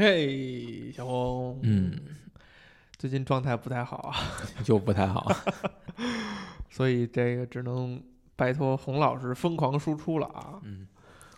[0.00, 1.92] 嘿，小红，嗯，
[2.96, 4.14] 最近状态不太好啊，
[4.62, 5.28] 就不太好。
[6.70, 8.00] 所以这个只能
[8.36, 10.60] 拜托洪老师疯狂输出了啊。
[10.62, 10.86] 嗯，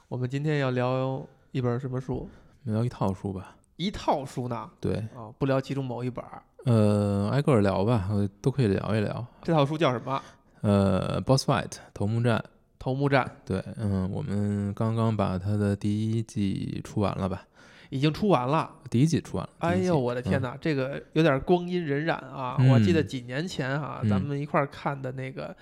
[0.08, 2.28] 我们今天要聊一本什么书？
[2.64, 3.56] 聊一套书吧。
[3.76, 4.70] 一套书呢？
[4.78, 6.42] 对，啊，不聊其中某一本儿。
[6.66, 9.26] 呃，挨个儿聊吧，呃都可以聊一聊。
[9.42, 10.22] 这套书叫什么？
[10.60, 12.44] 呃，Boss Fight 头目战。
[12.78, 13.36] 头目战。
[13.46, 17.46] 对，嗯，我们刚刚把它的第一季出完了吧？
[17.90, 18.68] 已经出完了。
[18.88, 19.52] 第一季出完了。
[19.58, 22.56] 哎呦，我的天哪，这个有点光阴荏苒啊！
[22.70, 25.54] 我记得几年前哈，咱们一块儿看的那个，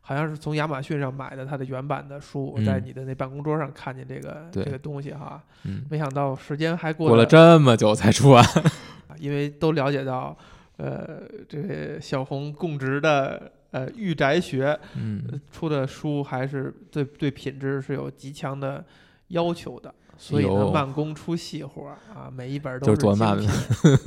[0.00, 5.42] 好像是从亚马逊上买的它的原版的书，在你的那办公桌上看见这个这个东西哈。
[5.64, 5.84] 嗯。
[5.90, 8.44] 没想到时间还过了这么久才出完。
[9.18, 10.36] 因为都了解到，
[10.76, 13.50] 呃，这个小红供职的。
[13.72, 18.84] 呃，御宅学，嗯，出的书还是对对品质是有极强的
[19.28, 23.42] 要求的，所以呢，慢工出细活啊，每一本都是做慢的。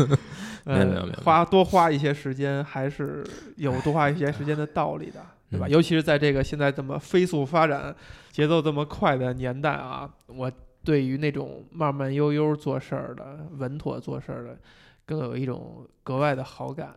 [0.63, 3.25] 没有没有没有，花多花一些时间还是
[3.57, 5.67] 有多花一些时间的道理的， 对吧？
[5.67, 7.93] 尤其是在这个现在这么飞速发展、
[8.31, 10.49] 节奏这么快的年代啊，我
[10.83, 14.57] 对于那种慢慢悠悠做事儿的、稳妥做事儿的，
[15.05, 16.95] 更有一种格外的好感。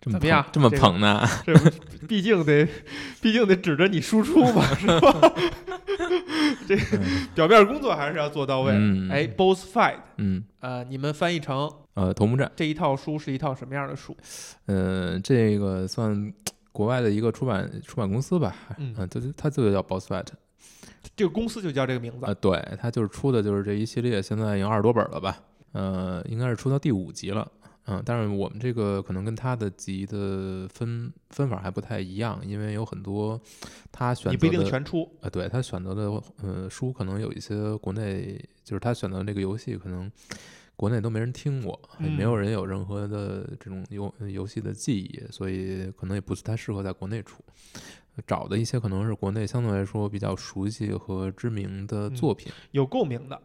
[0.00, 0.44] 怎么样？
[0.52, 1.26] 这么捧呢？
[1.44, 1.54] 这
[2.06, 2.66] 毕竟得，
[3.20, 5.32] 毕竟得指着你输出嘛，是吧？
[6.66, 6.76] 这
[7.34, 8.72] 表面工作还是要做到位。
[9.10, 14.16] 哎，Boss Fight，嗯，呃，你们翻译成呃头目战这一套书是一套什么样的书？
[14.66, 16.32] 呃，这个算
[16.72, 18.54] 国外的一个出版出版公司吧？
[18.78, 20.26] 嗯，就它就叫 Boss Fight，
[21.14, 22.34] 这个公司就叫这个名字啊？
[22.40, 25.36] 对，它就是出的就是这一系列，现在已经二十多本了吧？
[25.72, 27.46] 呃，应该是出到第五集了。
[27.86, 33.40] 嗯，但是我们这个可能跟他的集的分分法还不太一样，因为有很多
[33.90, 40.10] 他选择的不一定全出呃，对他选择的呃书可能有一些国内就是他选择这个游戏可能
[40.76, 47.42] 国内都没人听过，也没有人有任何的这种游游戏的记忆，所以可能也不是太适合在国内出。
[48.26, 53.40] 找的一些可能是国内相对来说比较熟悉和知名的作品，有共鸣的。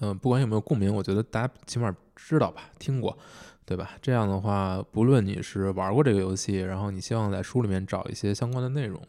[0.00, 3.16] 嗯，不管有没有共鸣，我觉得大家起码知道吧，听过，
[3.64, 3.90] 对吧？
[4.02, 9.00] 这样的话，不论你是玩过这个游戏，然后你希望在书里面找一些相关的内容，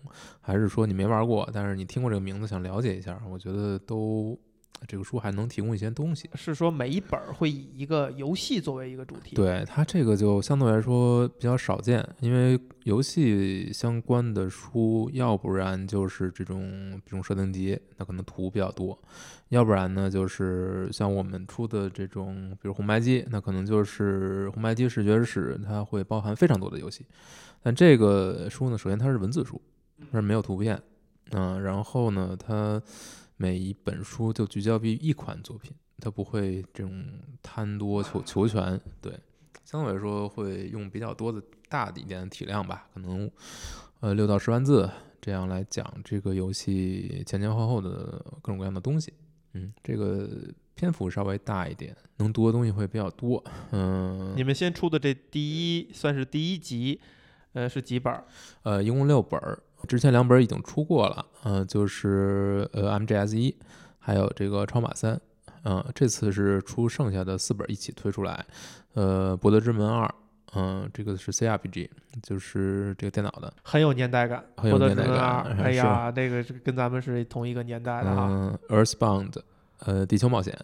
[0.41, 4.37] 还是说你没玩过，但是你听过这个名字想了解一下，我觉得都。
[4.87, 9.35] 这个书还能提供一些东西，是说每一本会以一个游戏作为一个主题。
[9.35, 18.95] 对它这个就相对来说比较少见，因为游戏相关的书，要不然就是这种这种设定集，那可能图比较多；
[19.49, 27.05] 要不然呢，就是像我们出的这种，比如红白机，那可能就是红白机视觉史，它会包含非常多的游戏。
[27.63, 29.59] 但这个书呢，首先它是文字书，
[30.11, 30.79] 它是没有图片，
[31.31, 32.79] 嗯，然后呢，它。
[33.37, 37.05] 每一本书就聚焦于一款作品，它不会这种
[37.41, 39.19] 贪多求求全，对，
[39.63, 43.29] 相对来说会用比较多的大的一点的体量吧，可能
[43.99, 49.13] 呃六到十万字这样来讲这个游戏前前后后的各种各样的东西，
[49.53, 50.29] 嗯，这个
[50.75, 54.33] 篇幅稍微大一点，能读的东西会比较多，嗯。
[54.35, 57.01] 你们先出的这第一算是第一集，
[57.53, 58.13] 呃，是几本？
[58.63, 59.61] 呃，一共六本儿。
[59.87, 63.55] 之前两本已经出过了，嗯，就是呃 MGS 一，
[63.99, 65.19] 还有这个超马三，
[65.63, 68.45] 嗯，这次是出剩下的四本一起推出来，
[68.93, 70.11] 呃，博德之门二，
[70.55, 71.89] 嗯，这个是 CRPG，
[72.23, 75.43] 就是这个电脑的，很有年代感，很有年代感。
[75.59, 78.59] 哎呀，那个跟咱们是同一个年代的哈。
[78.69, 79.35] Earthbound，
[79.79, 80.57] 呃，地球冒险，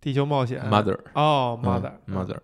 [0.00, 2.38] 地球冒险，Mother，哦，Mother，Mother，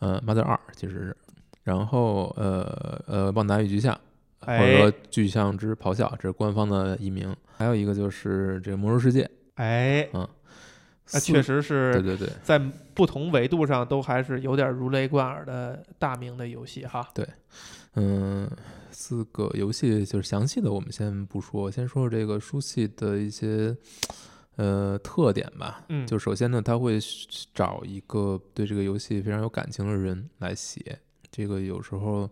[0.00, 1.16] 嗯，Mother 二其实是，
[1.62, 3.96] 然后呃呃，旺达与巨像。
[4.44, 7.34] 或者说巨像之咆哮，这是官方的译名。
[7.56, 10.28] 还有一个就是这个魔兽世界，哎，嗯，
[11.12, 12.58] 那确实是，对对对，在
[12.92, 17.08] 不同维度上都还是有点如雷贯耳的大名的游戏哈。
[17.14, 17.24] 对，
[17.94, 18.50] 嗯，
[18.90, 23.76] 四个游戏就是详细的我们先不说，先说说这个书系的一些
[24.56, 25.84] 呃特点吧。
[25.88, 26.98] 嗯，就首先呢，他会
[27.54, 30.98] 找一个对这个游戏非常有感情的人来写，
[31.30, 32.28] 这个有时候。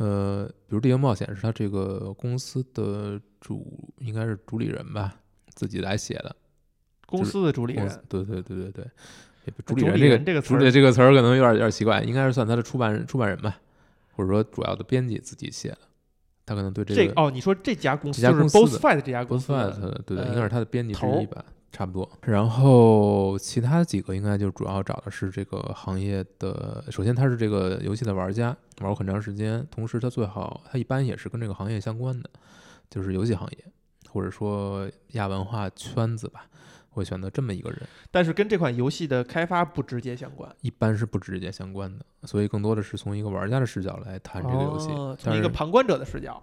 [0.00, 5.14] 呃，比如《地球冒险》是他这个公司的主，应该是主理人吧，
[5.54, 6.34] 自己来写的。
[7.06, 8.84] 公司的主理人，对对对对对。
[9.66, 13.60] 主理人这个主理这个词儿可能有点有点奇怪，应该是算他的出版人出版人吧，
[14.16, 15.78] 或者说主要的编辑自己写的。
[16.46, 21.44] 他可能对这个哦，你说这家公司就是 Boss Fight 这家公司，Boss Fight 对对，应该是他的编辑之一吧。
[21.72, 26.84] 差不多，然后其他几个应该就主要找的是这个行业的。
[26.90, 28.48] 首先，他是这个游戏的玩家，
[28.80, 32.28] 玩过很长时间，同时他最好他一般也是跟这个行业相关的，
[32.88, 33.64] 就是游戏行业
[34.08, 36.46] 或者说亚文化圈子吧。
[36.92, 37.80] 会选择这么一个人。
[38.10, 46.42] 但是跟这款游戏的开发不直接相关，一般是不直接相关的，所以更多的是从一个玩家的视角来谈这个游戏，哦从一个旁观者的视角。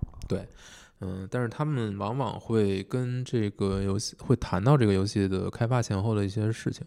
[1.00, 6.86] 嗯，但是他们往往会跟这个游戏会谈到这个游戏的开发前后的一些事情，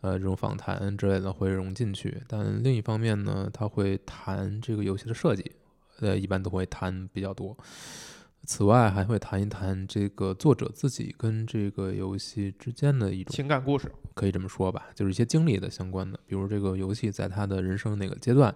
[0.00, 2.22] 呃，这种访谈之类的会融进去。
[2.28, 5.52] 但另一方面呢，他会谈这个游戏的设计，
[6.00, 7.56] 呃，一般都会谈比较多。
[8.44, 18.54] 此外，还会谈一谈这个作者自己跟这个游戏之间的一种情感故事，可以这么说吧，就是一些经历的相关的，比如这个游戏在他的人生哪个阶段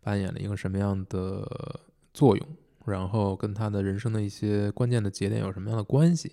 [0.00, 1.80] 扮演了一个什么样的
[2.14, 2.48] 作用，
[2.86, 6.32] 然后跟他的人生的一些关键的节点有什么样的关系，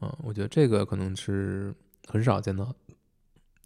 [0.00, 1.74] 嗯，我觉得这个可能是
[2.08, 2.74] 很少见到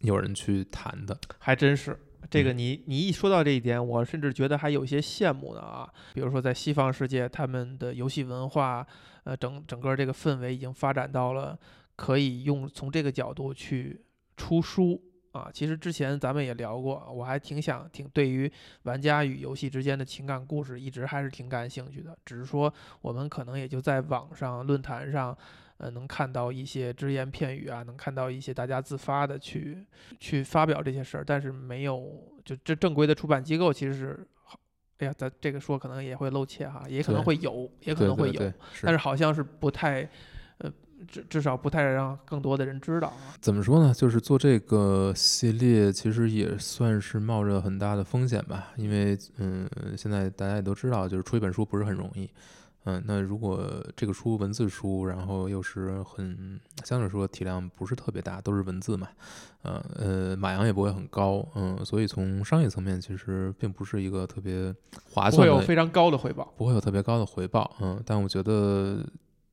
[0.01, 1.99] 有人去谈的，还真是。
[2.29, 5.89] 这个嗯你你一说到这一点，我甚至觉得还有些羡慕的啊。
[6.13, 8.85] 比如说在西方世界，他们的游戏文化，
[9.23, 11.59] 呃，整整个这个氛围已经发展到了
[11.95, 14.05] 可以用从这个角度去
[14.37, 15.01] 出书
[15.39, 15.51] 啊。
[15.53, 18.51] 其实之前咱们也聊过，我还挺想挺对于
[18.83, 22.17] 玩家与游戏之间的情感故事，一直还是挺感兴趣的。
[22.25, 25.37] 只是说我们可能也就在网上论坛上。
[25.81, 29.87] 呃，能看到一些只言片语啊，能看到一些大家自发的去
[30.19, 34.59] 去发表这些事儿，但是没有就这正规的出版机构其实是好，
[34.99, 40.09] 哎呀，咱这个说可能也会露怯哈，也可能会有，也可能会有，对对，是但是好像是不太，呃，
[41.07, 43.37] 至至少不太让更多的人知道啊。
[43.41, 43.95] 怎么说呢？
[43.95, 48.73] 就是做这个系列，其实也算是冒着很大的风险吧。
[48.77, 52.29] 因为，嗯，现在大家也都知道，就是出一本书不是很容易。
[52.85, 59.09] 嗯，那如果这个书文字书，然后又是很相对来说体量不是特别大，都是文字嘛，
[59.61, 64.75] 呃呃，码洋也不会很高，嗯，所以从商业层面其实并不是一个特别
[65.13, 66.51] 划算的有非常高的回报。
[66.57, 69.05] 不会有特别高的回报，嗯，但我觉得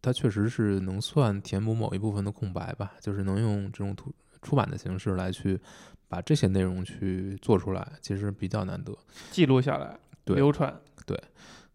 [0.06, 4.13] 它确实是能算填补某一部分的空白吧，就是能用这种图
[4.44, 5.60] 出版的形式来去
[6.07, 8.96] 把这些内容去做出来，其实比较难得。
[9.31, 10.72] 记录下来，对流传。
[11.07, 11.19] 对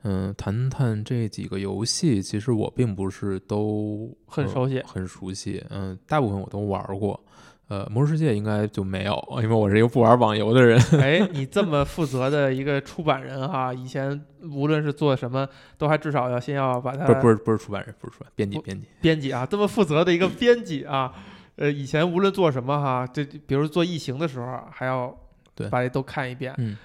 [0.05, 7.21] 嗯，谈谈这几个游戏，其实我并不是都呃很熟悉很熟悉，嗯，大部分我都玩过。
[7.71, 10.77] 呃，魔兽世界应该就没有，因为我是一个不玩网游的人。
[11.01, 18.89] 哎，你这么负责的一个出版人哈，以前无论是做什么，都还至少要先要把它不是不是不是出版人，不是出版编辑编辑。
[19.01, 21.13] 编辑啊，这么负责的一个编辑啊，
[21.55, 25.17] 呃，以前无论做什么哈，这比如做异形的时候，还要
[25.55, 26.53] 对把这都看一遍。
[26.59, 26.77] 嗯，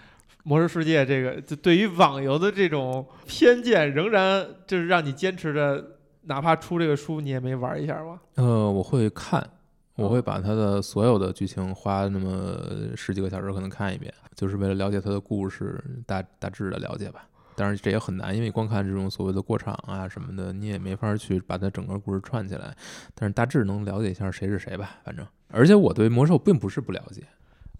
[0.43, 5.83] 魔兽世界这个，就对于网游的这种偏见，仍然就是让你坚持着，
[6.25, 8.19] 哪怕出这个书，你也没玩一下吗？
[8.35, 9.49] 呃，我会看，
[9.95, 17.27] 我哦会把它的所有的剧情花那么十几个小时可能看一遍，就是为了了解它的故事，大大致的了解吧。
[17.55, 22.75] 当然这也很难，因为光看这种所谓的过场啊什么的，你也没法去把它整个故事串起来。
[23.13, 25.25] 但是大致能了解一下谁是谁吧，反正。
[25.47, 27.23] 而且我对魔兽并不是不了解，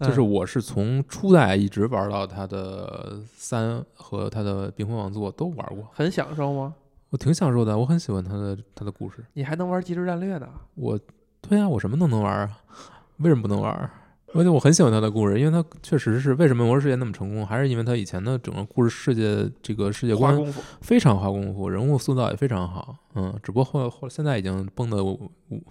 [0.00, 6.74] 就是嗯我是从初代一直玩到它的三和它的冰封王座都玩过，很享受吗？
[7.10, 9.22] 我挺享受的，我很喜欢它的它的故事。
[9.34, 10.48] 你还能玩即时战略呢？
[10.74, 10.98] 我，
[11.48, 12.58] 对啊，我什么都能玩啊，
[13.18, 13.90] 为什么不能玩儿？
[14.34, 20.36] 而且我很喜欢他的故事，因为他确实是为什么魔兽世界那么成功，还是因为他以前的整个故事世界这个世界观
[20.82, 25.62] 非常花功夫，人物塑造也非常好，嗯，只不过后后现在已经崩得五五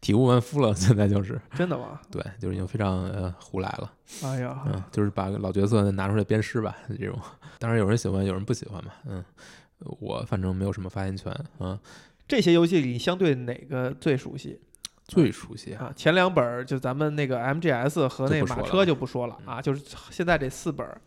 [0.00, 2.00] 体无完肤了， 现在就是真的吗？
[2.10, 3.92] 对，就是已经非常呃胡来了，
[4.24, 7.16] 哎呀，嗯，就是把老角色拿出来鞭尸吧，这种，
[7.60, 9.22] 当然有人喜欢，有人不喜欢嘛，嗯，
[10.00, 11.78] 我反正没有什么发言权，嗯，
[12.26, 14.58] 这些游戏里，相对哪个最熟悉
[15.08, 15.92] 最熟悉啊，啊？
[15.96, 21.00] 前两本儿就咱们那个 MGS 和那就不说了马车就不说了啊，就是现在这四本儿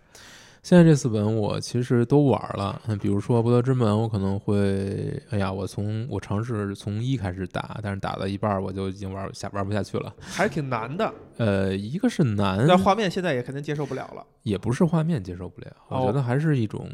[0.63, 10.13] 现在这四本我其实都玩了，嗯，比如说《博德之门》，我可能会，哎呀，我从我尝试从一开始打，但是打到一半儿我就已经玩下玩不下去了。
[10.19, 14.23] 还是挺难的，呃，一个是难，但画面现在也肯定接受不了了。
[14.43, 16.87] 也不是画面接受不了，我哦觉得还是一种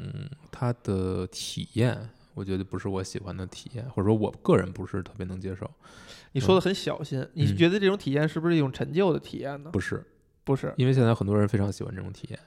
[0.49, 1.97] 它的体验，
[2.35, 5.69] 我觉得不是我喜欢的体验，或者说我个人不是特别能接受。
[6.37, 9.71] 你说的很小心，你嗯觉得这种体验是不是一种陈旧的体验呢？
[9.71, 10.05] 不是，
[10.43, 12.39] 不是，因为现在很多人非常喜欢这种体验，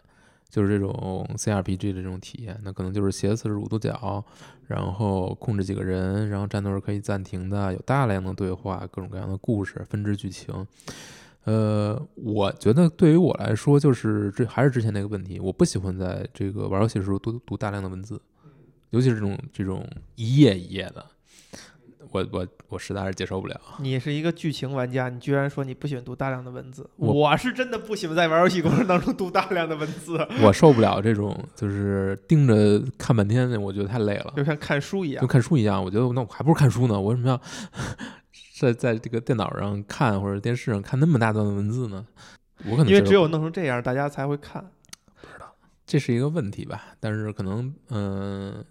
[0.49, 4.25] 就是这种 CRPG 的这种体验，那可能就是斜四十五度角，
[4.69, 10.67] 然后控制几个人，然后战斗是可以暂停的，有大量的对话，各种各样的故事，分支剧情。
[11.45, 18.21] 呃，我觉得对于我来说，就是这还是之前那个问题，我不喜欢在这个玩游戏的时候读读大量的文字，
[18.91, 21.05] 尤其是这种这种一页一页的，
[22.11, 23.61] 我我我实在是接受不了。
[23.79, 34.33] 你是一个剧情玩家，你居然说你不喜欢读大量的文字，我我是真的不喜欢在玩游戏过程当中读大量的文字， 我受不了这种就是盯着看半天，我觉得太累了。
[34.37, 35.27] 就像看书一样就。
[35.27, 37.41] 看书一样，我觉得那我还不如看书呢，我为什么要
[38.61, 42.07] 在在这个电脑上看或者电视上看那么大段的文字呢？
[42.65, 44.63] 我可能因为只有弄成这样，大家才会看。
[45.21, 45.55] 不知道
[45.87, 48.65] 这是一个问题吧，但是可能，嗯、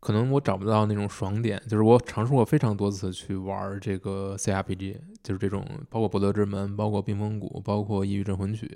[0.00, 8.66] 可能我找不到那种爽点，就是我尝试过非常多次去玩儿这个 CRPG，就是这种包括《博德之门》、包括《冰封谷》、包括《异域镇魂曲》，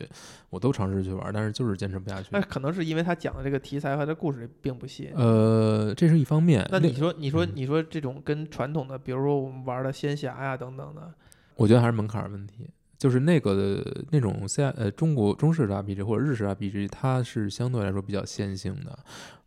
[0.50, 2.40] 我都尝试去玩儿，但是就是坚持不下去那。
[2.40, 5.12] 可能是因为他讲的这个题材和这故事并不吸引。
[5.14, 6.66] 呃，这是一方面。
[6.70, 11.14] 那你说，你说，嗯你说这种跟传统的，比如说我们玩的仙侠呀等等的，
[11.54, 12.68] 我觉得还是门槛儿问题，
[13.02, 18.96] 就是那个的那种 C 呃中国中式的 RPG 或者日式 RPG，它是相对来说比较线性的，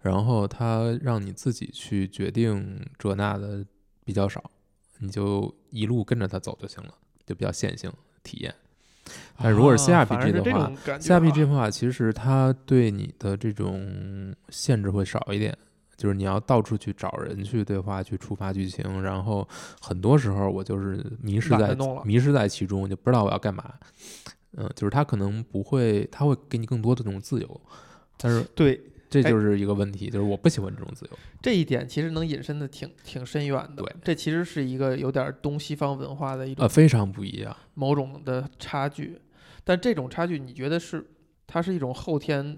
[0.01, 3.65] 然后它让你自己去决定这那的
[4.03, 4.43] 比较少，
[4.99, 6.93] 你就一路跟着它走就行了，
[7.25, 7.89] 就比较线性
[8.23, 8.53] 体验。
[9.37, 10.69] 但如果是 CRPG 的话
[10.99, 15.57] ，CRPG 的话，其实它对你的这种限制会少一点，
[15.97, 19.47] 就是你要到处去找人去对话，去触发剧情，然后
[19.81, 23.73] 很多时候我就是迷失在迷失在其中，就不知道我要干嘛。
[24.57, 27.61] 嗯，就是他可能不会，他会给你更多的这种自由，
[28.17, 31.11] 但是 对哎这就是一个问题，就是我不喜欢这种自由。
[31.41, 33.83] 这一点，其实能引申的挺挺深远的。
[33.83, 37.55] 对，这其实是一个有点东西方文化的一种呃，非常不一样。
[37.75, 39.19] 某种的差距，
[39.63, 41.05] 但这种差距，你觉得是
[41.47, 42.57] 它是一种后天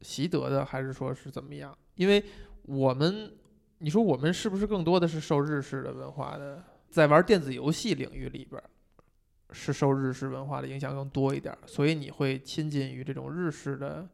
[0.00, 1.76] 习得的，还是说是怎么样？
[1.94, 2.22] 因为
[2.66, 3.32] 我们，
[3.78, 8.64] 你说我们是不是更多的是受日式的文化的，在玩电子游戏领域里边儿，
[9.52, 14.08] 是受日式文化的影响更多一点儿，所以你会亲近于这种日式的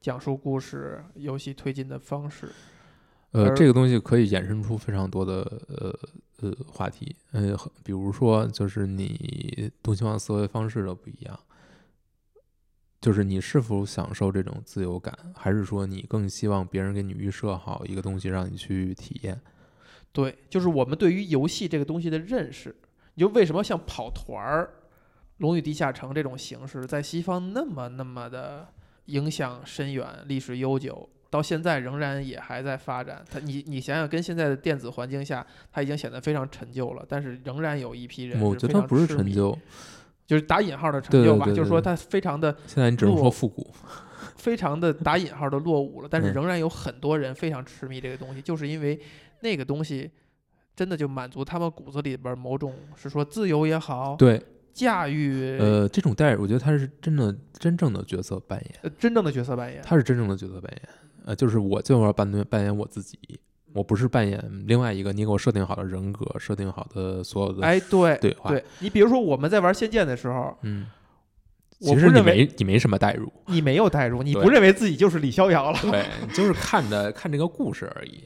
[0.00, 2.48] 讲述故事、游戏推进的方式。
[3.30, 5.92] 呃，这个东西可以衍生出非常多的呃
[6.40, 11.38] 呃话题，呃，比如说就是你东西方思维方式的不一样，
[13.04, 19.38] 就是你是否享受这种自由感，还是说你更希望别人给你预设好一个东西让你去体验？
[20.10, 22.74] 对，就是我们对于游戏这个东西的认识。
[23.12, 24.64] 你就为什么像跑团儿、
[25.36, 28.66] 《龙与地下城》这种形式，在西方那么那么的
[29.04, 33.22] 影响深远、历史悠久，到现在仍然也还在发展。
[33.30, 39.56] 它你你想想，跟现在的电子环境下，它已经显得非常陈旧了，但是仍然有一批人我觉得它不是陈旧，
[40.26, 43.66] 就是打引号的陈对对旧吧，对对对就是说它非常的现在你只能说复古。
[44.36, 46.34] 非常的打引号的落伍了，但是嗯。
[46.34, 49.00] 仍然有很多人非常痴迷这个东西，就是因为
[49.40, 50.10] 那个东西
[50.76, 54.42] 真的就满足他们骨子里边儿某种是说自由也好，对，
[54.74, 59.80] 驾驭呃，这种代入，我觉得他是真的真正的角色扮演，呃真正的角色扮演。
[59.82, 60.88] 他是真正的角色扮演，
[61.24, 63.18] 呃，就是我就要扮扮演我自己，
[63.74, 70.86] 我不是扮演另外一个你给我设定好的人格，设定好的所有的哎，对对话，对，你比如说我们在玩《仙剑》的时候，嗯，
[71.80, 75.78] 其实你没你没什么代入，你没有代入，你不认为自己就是李逍遥了。
[75.82, 78.22] 对，你就是看的看这个故事而已。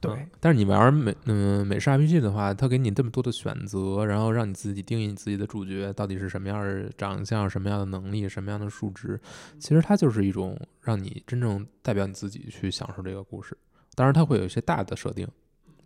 [0.00, 9.20] 对嗯但是你玩美嗯美式 RPG 的话，它给你这么多的选择，然后让你自己定义你自己的主角到底是什么样的长相、什么样的能力、什么样的数值。
[9.58, 13.54] 其实它就是一种让你真正代表你自己去享受这个故事。
[13.94, 15.26] 当然，它会有一些大的设定，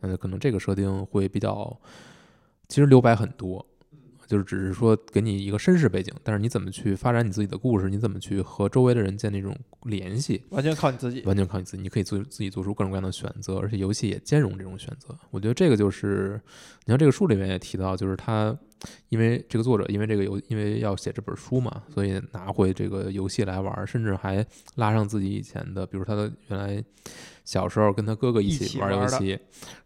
[0.01, 1.79] 嗯，可能这个设定会比较，
[2.69, 3.65] 其实留白很多。
[4.27, 11.23] 就是只是说给你一个身世背景，但是你怎么去发展你自己的故事，你怎么去和周围的人建立这种联系，完全靠你自己。
[11.23, 15.17] 完全靠你自己，你可以做自己做出各种各样的选择，而且游戏也兼容这种选择。
[15.31, 16.41] 我觉得这个就是，
[16.85, 18.57] 你像这个书里面也提到，就是他
[19.09, 24.45] 因为这个作者因为这个游因为要写这本书嘛，所以拿回这个游戏来玩，甚至还
[24.77, 26.83] 拉上自己以前的，比如他的原来
[27.45, 29.39] 小时候跟他哥哥一一起玩游戏，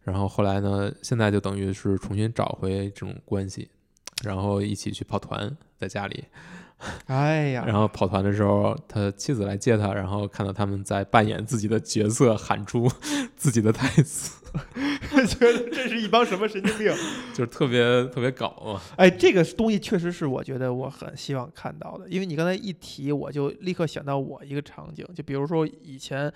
[0.03, 3.69] 然后后来呢，现在就等于是重新找回这种关系。
[4.25, 6.25] 然后一起去跑团，在家里，
[7.07, 12.91] 哎呀，然后跑团的时候，他妻子来接他，然后看到他们在扮演自己的角色，喊出
[13.37, 14.41] 自己的台词，
[15.27, 16.93] 觉 得这是一帮什么神经病？
[17.35, 18.81] 就是特别特别搞嘛。
[18.97, 26.33] 哎，这个东西确实是我觉得我很希望看到的，因为你刚才一提，我就立刻想到我一个场景，就比如说以前，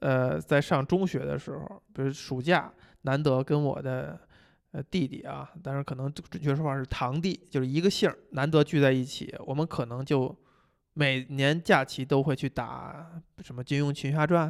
[0.00, 4.18] 呃，在上中学的时候，比如暑假难得跟我的
[4.82, 10.36] 弟弟啊，当然可能准确说法是堂弟，就是一个姓儿，难得聚在一起，我们可能就
[10.94, 14.48] 每年假期都会去打什么《金庸群侠传》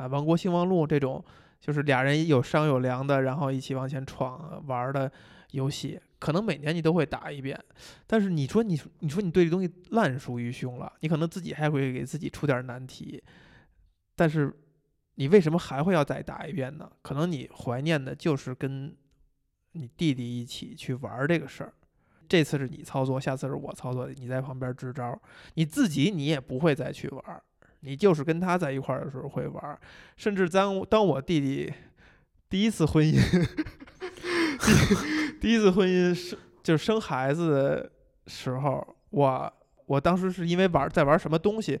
[0.00, 1.24] 啊，《王国兴亡录》这种，
[1.60, 5.10] 就是俩人有商有量的，然后一起往前闯玩的
[5.52, 7.58] 游戏，可能每年你都会打一遍。
[8.06, 13.22] 但是你说你你说你对这东西烂熟于胸了，你可能自己还会给自己出点难题，
[14.16, 14.52] 但是
[15.14, 16.90] 你为什么还会要再打一遍呢？
[17.02, 18.94] 可能你怀念的就是跟
[19.74, 21.72] 你弟弟一起去玩这个事儿。
[22.26, 25.16] 这次是你操作，下次是我操作，你在旁边支招，
[25.54, 27.42] 你自己你也不会再去玩，
[27.80, 29.78] 你就是跟他在一块儿的时候会玩，
[30.16, 31.70] 甚至当当我弟弟
[32.48, 33.20] 第一次婚姻，
[34.58, 37.92] 第第一次婚姻生就是生孩子的
[38.26, 39.52] 时候，我
[39.84, 41.78] 我当时是因为玩在玩什么东西，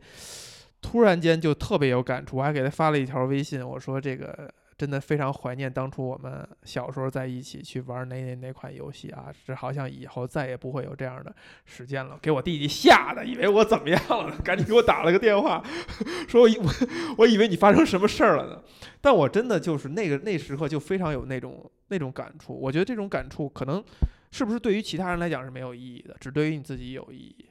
[0.82, 15.62] 突然间就特别有感触，我还给他发了一条微信，我说这个真的非常怀念当初我们小时候在一起去玩哪哪哪款游戏啊，这好像以后再也不会有这样的时间了，给我弟弟吓得以为我怎么样了，赶紧给我打了个电话，
[16.28, 16.72] 说我我
[17.18, 18.62] 我以为你发生什么事儿了呢。
[19.00, 23.84] 但我真的就是那个那时刻就非常有那种那种感触，我觉得这种感触可能
[24.30, 27.48] 是不是对于其他人来讲是没有意义的，只对于你自己有意义。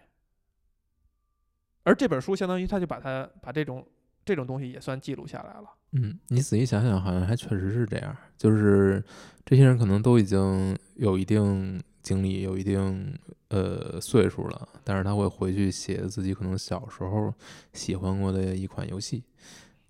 [1.84, 3.86] 而这本书相当于他就把它把这种
[4.26, 5.70] 这种东西也算记录下来了。
[5.94, 8.16] 嗯，你仔细想想，好像还确实是这样。
[8.38, 9.04] 就是
[9.46, 13.18] 这些人可能都已经有一定经历，有一定
[13.50, 17.34] 呃岁数了，但是他会回去写自己可能小时候
[17.74, 19.24] 喜欢过的一款游戏，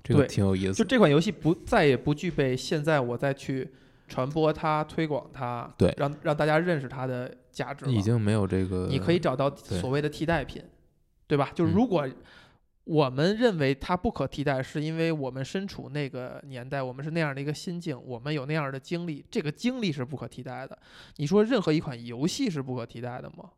[0.04, 0.74] 这个挺有意思的。
[0.74, 3.72] 就这款游戏不再也不具备现在我再去
[4.08, 7.92] 传播它、推广它，对让让大家认识它的价值了。
[7.92, 10.62] 已经没有这个，你可以找到所谓的替代品，
[11.28, 11.50] 对吧？
[11.56, 12.08] 就如果
[12.86, 20.78] 我们认为它不可替代，是因为我们身处那个年代，我们是那样的一个心境，我们有那样的经历，这个经历是不可替代的。
[21.16, 23.52] 你说任何一款游戏是不可替代的吗？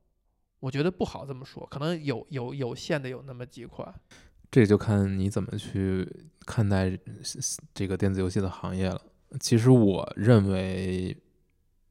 [0.59, 3.93] 我觉得不好这么说，可能有有有限的有那么几款。
[4.51, 6.07] 这就看你怎么去
[6.45, 6.97] 看待
[7.73, 9.01] 这个电子游戏的行业了。
[9.39, 11.15] 其实我认为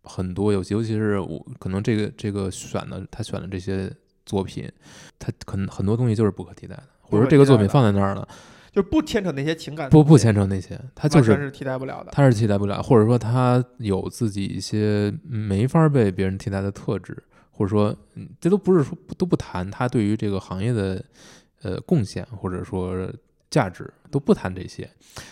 [0.03, 3.93] 很多游戏，尤其是我可能这个这个选的他选的这些
[4.25, 4.71] 作品，
[5.19, 8.27] 他可能很多东西就是不可替代的，或者说这个作品放在那儿了，
[8.73, 12.11] 就不牵扯那些情感不不牵扯那些，它就是是替代不了的。
[12.13, 17.17] 它是替代不了，或者说它有自己一些没法被别人替代的特质，
[17.51, 21.05] 或者说嗯这都不是说都不谈它对于这个行业的
[21.63, 23.09] 呃贡献，或者说
[23.49, 24.83] 价值都不谈这些，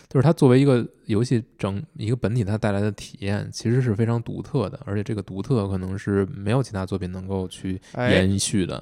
[0.08, 8.80] 就是它作为一个游戏整一个本体，它带来的体验其实是非常独特的，而且这个独特可能是没有其他作品能够去哎，延续的。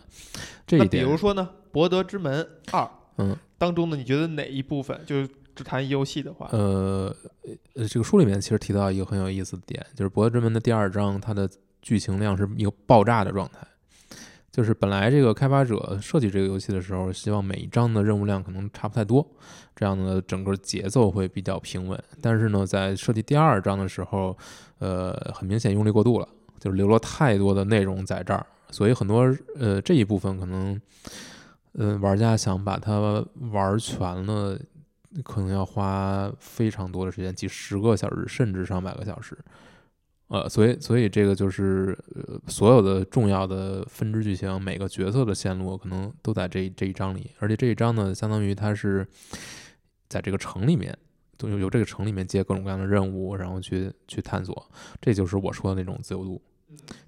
[0.66, 2.82] 这一点，如说呢，《博德之门二》
[3.18, 7.14] 嗯当中呢，你觉得哪一部分就是只谈游戏的话，呃
[7.74, 11.48] 呃，这个书里面其实提到一个很有意思的点，就是《博德之门》的第二章，它的
[11.82, 13.66] 剧情量是一个爆炸的状态。
[14.52, 19.24] 就是本来这个开发者设计这个游戏的时候，希望每一章的任务量可能差不太多，
[19.76, 22.02] 这样呢整个节奏会比较平稳。
[22.20, 24.36] 但是呢，在设计第二章的时候，
[24.78, 26.28] 呃，很明显用力过度了，
[26.58, 30.80] 就是留了太多的内容在这儿，所以很多呃这一部分可能，
[31.72, 34.58] 呃，玩家想把它玩全了，
[35.22, 39.38] 可能要花非常多的时间，几十个小时，甚至上百个小时。
[40.28, 49.06] 呃，所以所以这个就是呃所有的重要的分支剧情，每个角色的线路可能都在这这一章里，而且这一章呢，相当于它是
[50.08, 50.96] 在这个城里面，
[51.36, 56.40] 都有由这个城里面接各种各样的任务，然后去去探索，这就是我说的那种自由度。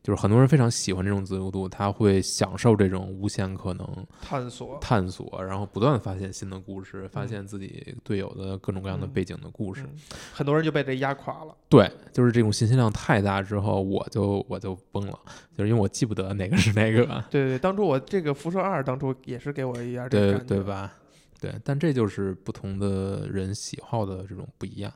[0.03, 4.79] 就是很多人非常喜欢这种自由度，他会享受这种无限可能探索。
[4.81, 9.83] 探索，然后不断发现新的故事，发嗯现自己队友的各种各样的嗯背景的故事。
[9.85, 9.99] 嗯
[10.33, 11.55] 很多人就被这压垮了。
[11.69, 15.19] 对，就是这种信息量太大之后，我就我就崩了，
[15.57, 20.65] 就是因为我记不得哪个是哪个，对对对，当初我这个辐射二当初也是给我一样这个对感觉对？
[20.65, 20.95] 吧？
[21.41, 24.93] 对，但这就是不同的人喜好的这种不一样。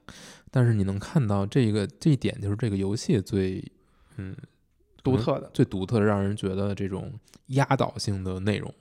[0.50, 3.62] 但是你能看到这个这一点，就是这个游戏最
[4.16, 4.34] 嗯
[5.10, 5.50] 独特的。
[5.52, 7.12] 最独特的，让人觉得这种
[7.48, 8.72] 压倒性的内容，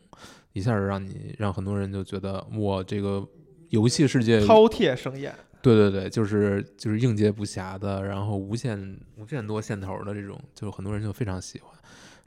[0.53, 3.27] 一下儿让你让很多人就觉得我这个
[3.69, 11.71] 游戏世界饕餮盛宴，对对对，就是就是应接不暇的，然后无限无限多线头的这种，就很多人就非常喜欢。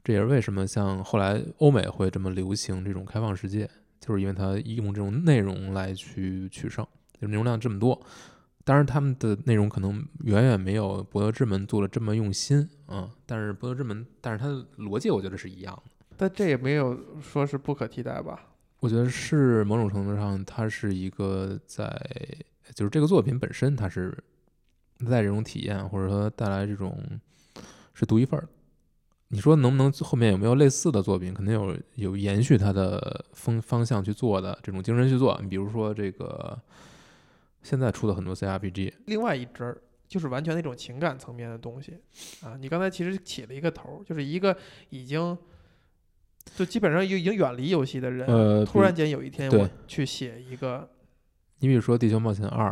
[0.03, 6.85] 这也是为什么像后来欧美会这么流行这种开放世界，就是因为它用这种内容来去取胜，
[7.19, 7.99] 就内容量这么多。
[8.69, 16.05] 当然，他们的内容可能远远没有《博德之门》做的这么用心，嗯，但是《博德之门》，但是它的逻辑我觉得是一样的。
[16.15, 18.39] 但这也没有说是不可替代吧？
[18.81, 21.89] 我觉得是某种程度上，它是一个在，
[22.75, 24.15] 就是这个作品本身，它是
[25.09, 26.95] 带这种体验，或者说带来这种
[27.95, 28.47] 是独一份儿。
[29.29, 31.33] 你说能不能后面有没有类似的作品？
[31.33, 35.39] 肯定有有延续它的风方向去做的这种精神去做。
[35.41, 36.55] 你比如说这个
[37.61, 41.97] 现在出的很多 CRPG，另外一支儿就是完全那种情感层面的东西
[42.41, 42.57] 啊。
[42.59, 44.57] 你刚才其实起了一个头儿，就是一个
[44.89, 45.37] 已经
[46.55, 50.89] 就基本上已经远离游戏的人，呃，突然间有一天我去写一个，
[51.59, 52.69] 你比如说《地球冒险二》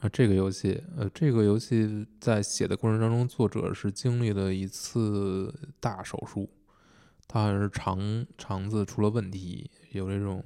[0.00, 6.50] 啊，这个游戏，呃，这个游戏在写的过程当中，作者是经历了一次大手术，
[7.26, 10.44] 他好像是肠肠子出了问题，有这种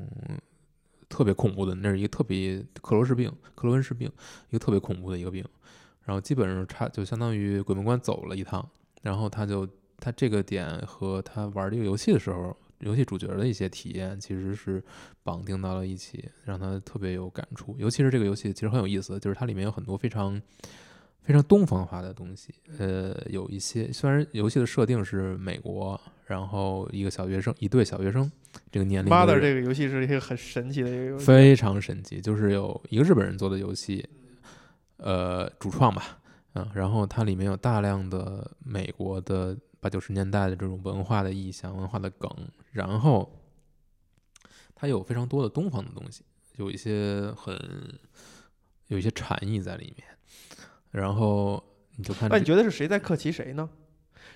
[1.09, 4.11] 特别恐怖的，那是一个特别克罗氏病，克罗恩氏病，
[4.51, 5.45] 一个特别恐怖的一个病，
[6.05, 8.69] 然后基本上差就相当于鬼门关走了一趟，
[9.03, 9.67] 然后他就
[9.99, 14.83] 他这个点和他玩这个游戏的时候，游戏主角的一些体验其实是
[15.23, 17.75] 绑定到了一起，让他特别有感触。
[17.79, 20.41] 尤其是这个游戏其实很有意思，就是它里面有很多非常
[21.23, 22.55] 非常东方化的东西。
[22.79, 28.31] 呃，有一些虽然游戏的设定是美国，然后一个小学生，一对小学生
[28.71, 34.07] 这个年龄的，Mother 这个游戏是一个很神奇的一个游戏，非常神奇，就是有一个日本人做的游戏，
[34.99, 36.19] 呃，主创吧，
[36.55, 42.31] 嗯，然后它里面有大量的美国的八九十年代的这种文化的意象、文化的梗，
[42.73, 43.31] 然后
[44.75, 46.23] 它有非常多的东方的东西，
[46.57, 47.57] 有一些很
[48.89, 50.07] 有一些禅意在里面，
[50.91, 51.63] 然后
[51.97, 53.69] 你就看这，那你觉得是谁在克奇谁呢？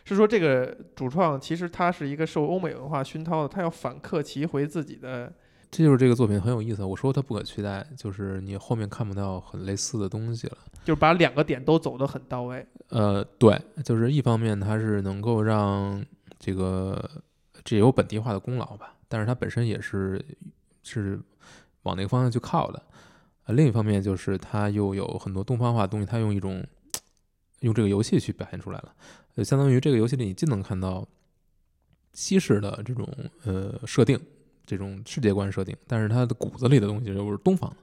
[0.04, 5.32] 是说这个主创其实他是一个受欧美文化熏陶的，他要反克奇回自己的，
[5.70, 6.84] 这就是这个作品很有意思。
[6.84, 10.58] 我说它不可取代，就是你后面看不到很类似的东西了。
[10.84, 12.66] 就是把两个点都走得很到位。
[12.88, 16.04] 呃，对，就是一方面它是能够让
[16.38, 17.08] 这个
[17.64, 20.20] 这有本地化的功劳吧，但是它本身也是
[20.82, 21.20] 是
[21.84, 22.82] 往那个方向去靠的。
[23.44, 26.64] 呃，另一方面就是它又有很多东方化的东西，它用一种
[27.60, 28.92] 用这个游戏去表现出来了，
[29.36, 31.06] 就相当于这个游戏里你既能看到
[32.12, 33.08] 西式的这种
[33.44, 34.18] 呃设定，
[34.66, 37.76] 这种世界观设定，但是它的骨子里的东西又是东方的。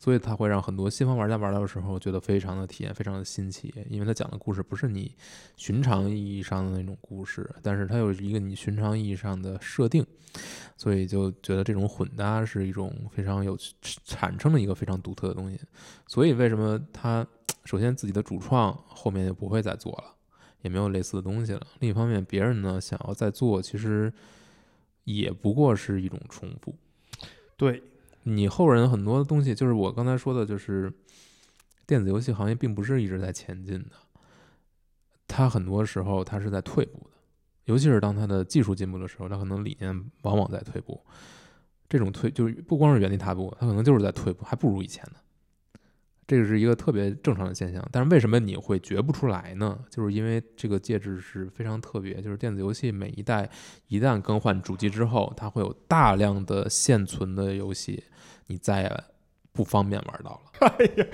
[0.00, 5.12] 所以它会让很多西方玩家玩到的时候觉得非常的体验非常的新奇，因为它讲的故事不是你
[5.56, 10.06] 寻常意义上的那种故事，但是它有一个你寻常意义上的设定，
[10.76, 13.58] 所以就觉得这种混搭是一种非常有
[14.04, 15.58] 产生的一个非常独特的东西。
[16.06, 17.26] 所以为什么它
[17.64, 20.14] 首先自己的主创后面就不会再做了，
[20.68, 21.66] 也没有类似的东西了。
[21.80, 24.12] 另一方面，别人呢想要再做，其实
[25.04, 26.74] 也不过是一种重复。
[27.56, 27.82] 对，
[28.24, 30.92] 你后人很多东西，就是我刚才说的，就是
[31.86, 33.92] 电子游戏行业并不是一直在前进的，
[35.26, 37.16] 它很多时候它是在退步的，
[37.64, 41.02] 尤其是当它的技术进步的时候，它可能理念往往在退步。
[41.88, 45.18] 这种退就是不光是原地踏步，它可能就是在退步，还不如以前呢。
[46.28, 49.78] 这个是一个特别正常的现象，但是为什么你会觉不出来呢？
[49.88, 53.48] 就是因为这个介质是非常特别，就是电子游戏每一代
[53.86, 58.04] 一旦更换主机之后，它会有大量的现存的游戏，
[58.48, 59.04] 你再也
[59.52, 60.68] 不方便玩到了。
[60.78, 61.06] 哎呀，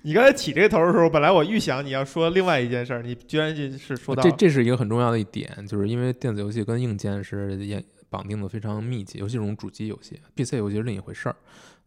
[0.00, 11.36] 你刚才起这个头的时候，本来我预想你要说另外一件事儿，你居然就是说到这这是一个很重要的一点，就是因为电子游戏跟硬件是也绑定的非常密切，尤其这种主机游戏，PC 游戏是另一回事儿。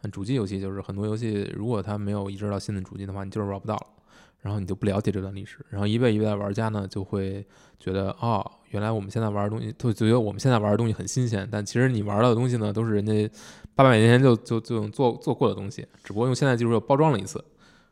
[0.02, 3.88] 但主机游戏就是很多游戏，如果它没有移植到新的主机的话，你就是玩不到了，
[4.42, 7.46] 然后你就不了解这段历史，然后一位一位的玩家呢就会
[7.80, 13.30] 觉得，哦，原来我们现在玩的东西，就觉得我们现在玩的东西很新鲜，但其实你玩到的东西呢，都是人家
[13.76, 17.44] 八百年前就就就做做过的东西，只不过用现在技术又包装了一次，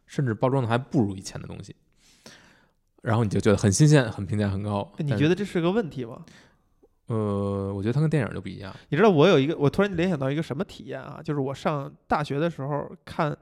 [0.05, 1.75] 甚至包装的还不如以前的东西，
[3.01, 4.93] 然后你就觉得很新鲜，很评价很高。
[4.99, 6.23] 你觉得这是个问题吗？
[7.07, 8.75] 呃，我觉得它跟电影就不一样。
[8.89, 11.21] 你知道我有一个，我突然联想到一个什么体验啊？
[11.23, 13.35] 就是我上大学的时候看，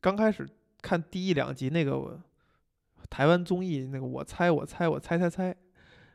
[0.00, 0.44] 刚开始
[0.80, 2.18] 看第一两集那个
[3.08, 5.54] 台湾综艺，那个我猜我猜我猜猜猜，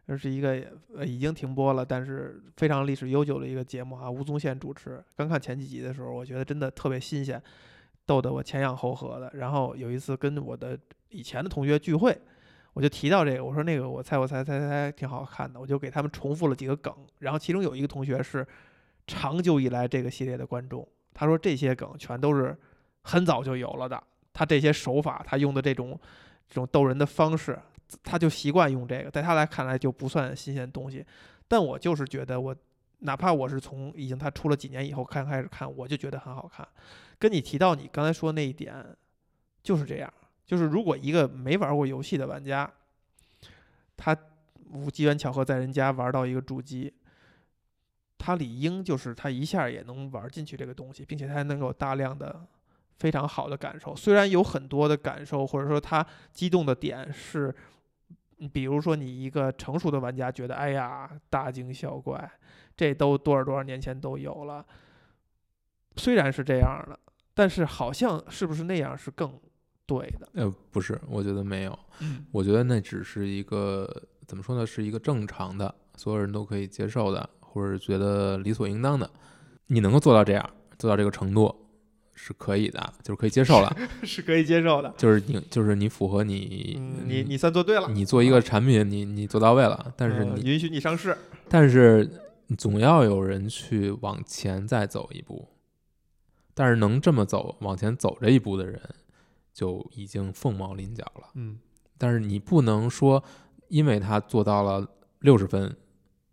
[0.05, 0.61] 这是一个
[0.93, 5.01] 呃已经停播了，但是非常历史悠久的一个节目啊，吴宗宪主持。
[5.15, 7.41] 刚看前几集的时候，我觉得真的特别新鲜，
[8.05, 9.31] 逗得我前仰后合的。
[9.35, 10.77] 然后有一次跟我的
[11.11, 12.19] 以前的同学聚会。
[12.77, 18.45] 我就提到这个，我说那个我猜我猜猜猜挺好看的，我就给他们重复了几个梗，然后其中有一个同学是
[19.07, 22.55] 长久以来这个系列的观众，他说这些梗全都是
[23.01, 23.99] 很早就有了的，
[24.31, 25.99] 他这些手法，他用的这种
[26.47, 27.59] 这种逗人的方式，
[28.03, 31.03] 他就习惯用这个，在他来看来就不算新鲜东西，
[31.47, 32.55] 但我就是觉得我
[32.99, 36.67] 哪怕我是从已经他出了几年以后看开始看，我就觉得很好看，
[37.17, 38.95] 跟你提到你刚才说那一点
[39.63, 40.13] 就是这样。
[40.47, 42.71] 就是如果一个没玩过游戏的玩家，
[43.97, 44.17] 他
[44.71, 46.93] 无机缘巧合在人家玩到一个主机，
[48.17, 52.47] 他理应就是他一下也能玩进去这个东西，并且他还能有大量的
[52.97, 53.95] 非常好的感受。
[53.95, 57.53] 虽然有很多的感受，或者说他激动的点是，
[58.53, 62.31] 比如说你一个成熟的玩家觉得，哎呀，大惊小怪，
[62.75, 64.65] 这都多少多少年前都有了。
[65.97, 66.97] 虽然是这样的，
[67.33, 69.39] 但是好像是不是那样是更
[69.87, 70.29] 对的？
[70.33, 71.79] 呃，不是，我觉得没有。
[72.01, 73.89] 嗯我觉得那只是一个
[74.27, 79.09] 怎么说呢，是一个正常的，所有人都可以接受的，或者觉得理所应当的。
[79.67, 81.53] 你能够做到这样，做到这个程度
[82.13, 83.75] 是可以的，就是可以接受了。
[84.03, 84.93] 是可以接受的。
[84.97, 89.93] 就是你，就是你符合你，嗯，你你算做对了，你做一个产品，你你做到位了。
[89.97, 91.17] 但是你，嗯允许你上市，
[91.49, 92.09] 但是
[92.57, 95.47] 总要有人去往前再走一步。
[96.53, 98.81] 但是能这么走往前走这一步的人，
[99.57, 101.29] 就已经凤毛麟角了。
[101.33, 101.57] 嗯
[101.97, 103.23] 但是你不能说
[103.69, 104.87] 因为它做到了
[105.21, 105.75] 六十分，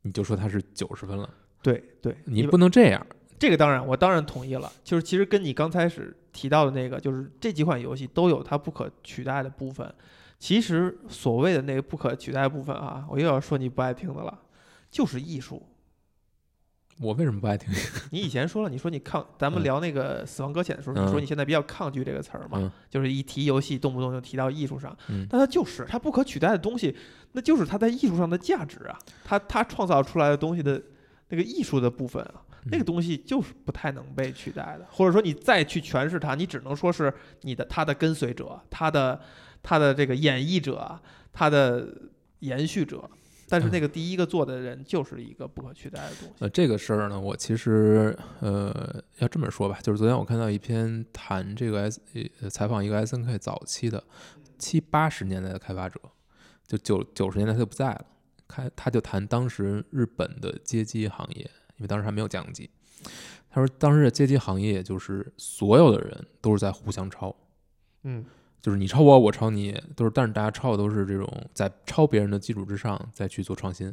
[0.03, 1.27] 你就说它是九十分了，
[1.63, 3.07] 对对，你不能这样。
[3.39, 4.71] 这个当然，我当然同意了。
[4.83, 9.91] 就是其实跟你刚开始提到的那个，就是这几款游戏都有它不可取代的部分。
[10.39, 14.39] 其实所谓的那个不可取代的部分啊，我又要说你不爱听的了，
[14.91, 15.67] 就是艺术。
[17.01, 17.73] 我为什么不爱听？
[18.13, 24.97] 你以前说了，你说你抗，咱们嗯聊那个《死亡搁浅》的时候，你说你现在比较抗拒这个词儿嘛，嗯就是一提游戏，动不动就提到艺术上。
[25.09, 26.95] 嗯但它就是它不可取代的东西，
[27.33, 30.81] 那就是它在艺术上的价值啊，它它创造出来的东西的
[31.29, 39.21] 那个艺术的部分啊，那个嗯东西就是不太能被取代的，或者说你再去诠释它，你只能说是你的它的跟随者，它的
[39.65, 41.01] 它的这个演绎者，
[41.33, 41.89] 它的
[42.39, 43.11] 延续者。
[43.55, 46.35] 但是那个第一个做的人就是一个不可取代的东西。
[46.41, 52.01] 呃，这个事儿呢，我其实呃要这么说吧，就是昨天我看到一篇谈这个 S
[52.41, 54.03] 呃采访一个 S N K 早期的
[54.59, 56.01] 七八十年代的开发者，
[56.67, 58.05] 就九九十年代他就不在了，
[58.49, 62.69] 开他就谈当时日本的街机行业，因为当时还没有家用机。
[63.51, 67.33] 他说当时的街机行业就是所有的人都是在互相抄，
[68.03, 68.25] 嗯，
[68.65, 73.93] 就是你抄我，我抄你，都是，但是大家抄的都是这种在抄别人的基础之上再去做创新，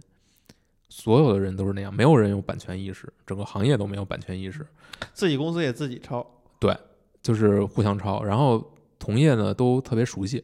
[0.87, 4.65] 所有的人都是那样，没有人有版权意识，整个行业都没有版权意识，
[5.13, 6.25] 自己公司也自己抄。
[6.57, 6.73] 对
[7.21, 8.65] 就是互相抄，然后
[8.97, 10.41] 同业呢都特别熟悉，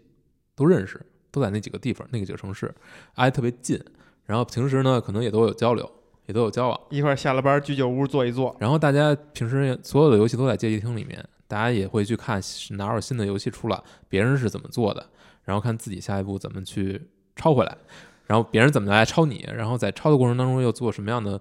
[0.56, 1.00] 都认识，
[1.32, 2.70] 都在那几个地方，那个几个城市
[3.16, 3.82] 挨特别近，
[4.26, 5.90] 然后平时呢可能也都有交流，
[6.26, 15.06] 也都有交往，一块儿下了班居酒屋坐一坐，然后大家平时所有的游戏都在街机厅里面，大家也会去看哪有新的游戏出了，别人是怎么做的，
[15.44, 17.02] 然后看自己下一步怎么去
[17.36, 17.78] 抄回来，
[18.26, 21.40] 然后别人怎么来抄你，然后在抄的过程当中又做什么样的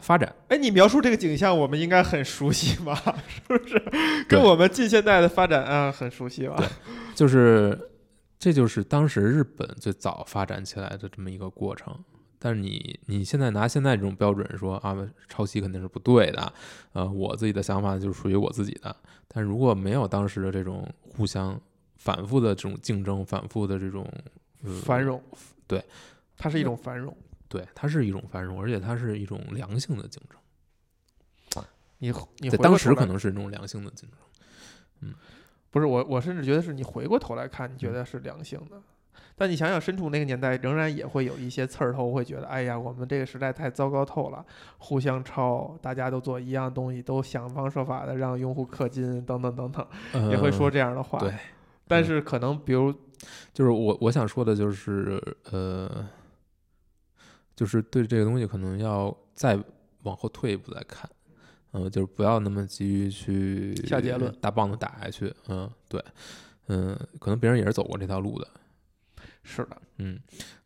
[0.00, 0.34] 发展。
[0.48, 2.94] 哎，你描述这个景象，我们应该很熟悉吧？
[3.28, 3.82] 是不是？
[4.28, 6.56] 跟我们近现代的发展啊，很熟悉吧？
[7.14, 7.78] 就是
[8.38, 11.94] 这就是当时日本最早发展起来的这么一个过程。
[12.38, 14.96] 但是你你现在拿现在这种标准说啊，
[15.28, 16.52] 抄袭肯定是不对的，
[16.92, 18.94] 呃，我自己的想法就是属于我自己的。
[19.28, 21.60] 但如果没有当时的这种互相
[21.96, 24.06] 反复的这种竞争，反复的这种、
[24.62, 25.22] 呃、繁荣，
[25.66, 25.84] 对，
[26.36, 27.16] 它是一种繁荣。
[27.48, 31.64] 对，它是一种繁荣，而且它是一种良性的竞争，
[31.98, 34.18] 你你在当时可能是一种良性的竞争。
[35.00, 35.14] 嗯
[35.70, 38.82] 不是我，我甚至觉得是你回过头来看，你觉得是良性的。
[39.36, 44.44] 但你想想，身处那个年代，仍然也会有一些刺儿头会觉得，哎呀，我们这个时代太糟糕透了，
[44.78, 51.18] 互相抄，大家都做一样东西，都想方设法的让用户氪金，等等等等，也会说呃这样的话。
[51.18, 51.32] 对，
[51.86, 52.92] 但是可能比如
[53.52, 56.08] 就是我我想说的就是，呃，
[57.54, 59.58] 就是对这个东西可能要再
[60.02, 61.10] 往后退一步再看，
[61.72, 66.02] 嗯、就是不要那么急于去下结论大棒子打下去，嗯，对，
[66.68, 68.48] 嗯、可能别人也是走过这条路的，
[69.48, 70.20] 是的，嗯，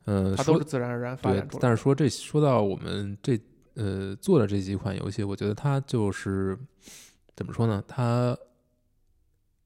[0.07, 1.61] 呃，说它都是自然而然发对展出，来。
[1.61, 3.39] 但是说这说到我们这
[3.75, 6.59] 呃做的这几款游戏，我觉得它就是
[7.37, 7.85] 怎么说呢？
[7.87, 8.35] 它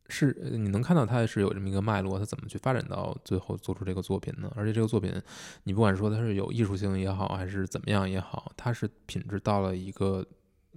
[0.08, 4.52] 是呃你能看到它是有这么一个脉络，它怎么去发展到最后做出这个作品呢？
[4.56, 5.14] 而且这个作品，
[5.62, 10.26] 你不管说它是有艺术性也好，还是怎么样也好，它是品质到了一个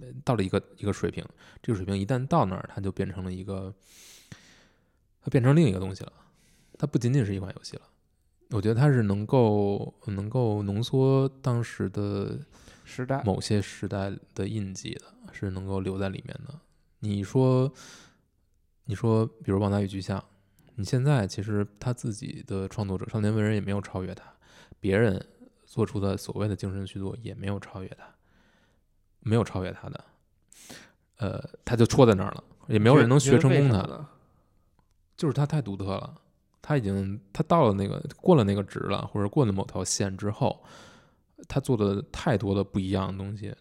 [0.00, 1.24] 呃到了一个一个水平，
[1.60, 3.74] 这个水平一旦到那儿，它就变成了一个，
[5.20, 6.12] 它变成另一个东西了，
[6.78, 7.82] 它不仅仅是一款游戏了。
[8.50, 12.38] 我觉得它是能够能够浓缩当时的
[12.84, 16.58] 时代，某些时代的印记的，是能够留在里面的。
[17.00, 17.70] 你说，
[18.84, 20.18] 你说，比如《旺达宇巨像》，
[20.76, 24.24] 你现在其实他自己的创作者少年文人也没有超越他，
[24.80, 25.22] 别人
[25.66, 28.04] 做出的所谓的精神续作也没有超越他，
[29.20, 30.04] 没有超越他的，
[31.18, 34.06] 呃，他就戳在那儿了，也没有人能学成功他，的。
[35.16, 36.20] 就是他太独特了，
[36.60, 40.62] 他已经他到了那个过了那个值了，或者过了某条线之后，
[41.48, 43.54] 他做的太多的不一样的东西，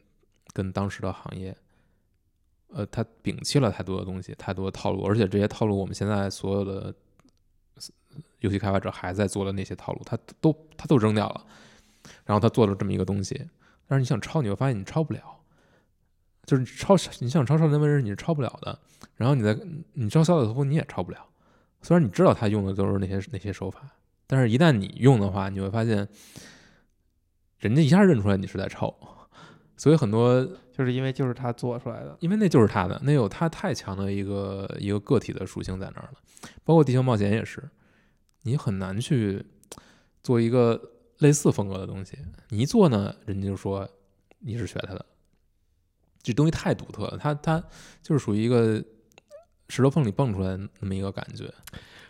[0.54, 1.56] 跟当时的行业，
[2.70, 6.94] 呃，他摒弃了太多的东西，太多的套路，而且这些套路我们现在所有的
[8.40, 11.46] 游戏开发者还在做的那些套路，他都他都扔掉了，
[12.26, 13.48] 然后他做了这么一个东西，
[13.88, 15.22] 但是你想抄，你会发现你抄不了。
[16.46, 18.80] 就是你抄，你想抄少年文人，你是抄不了的。
[19.16, 19.54] 然后你在
[19.92, 21.28] 你抄小岛头，你也抄不了。
[21.82, 23.82] 虽然你知道他用的都是那些那些手法，
[24.26, 26.08] 但是一旦你用的话，你会发现，
[27.60, 28.94] 人家一下认出来你是在抄。
[29.78, 32.18] 所以很多，就是因为就是他做出来的。
[32.20, 36.20] 因为那就是他的，那有他太强的一个一个个体的属性在那儿了。
[36.64, 37.64] 包括《地球冒险》也是，
[38.42, 39.46] 你很难去
[40.24, 40.82] 做一个
[41.20, 42.18] 类似风格的东西。
[42.50, 43.88] 你一做呢，人家就说
[44.40, 45.06] 你是学他的。
[46.24, 47.64] 这东西太独特了，他他
[48.02, 48.84] 就是属于一个
[49.70, 51.52] 石头缝里蹦出来那么一个感觉。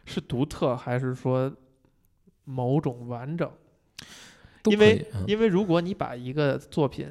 [0.05, 1.51] 是独特还是说
[2.45, 3.51] 某种完整？
[4.65, 7.09] 因为嗯因为如果你把一个作品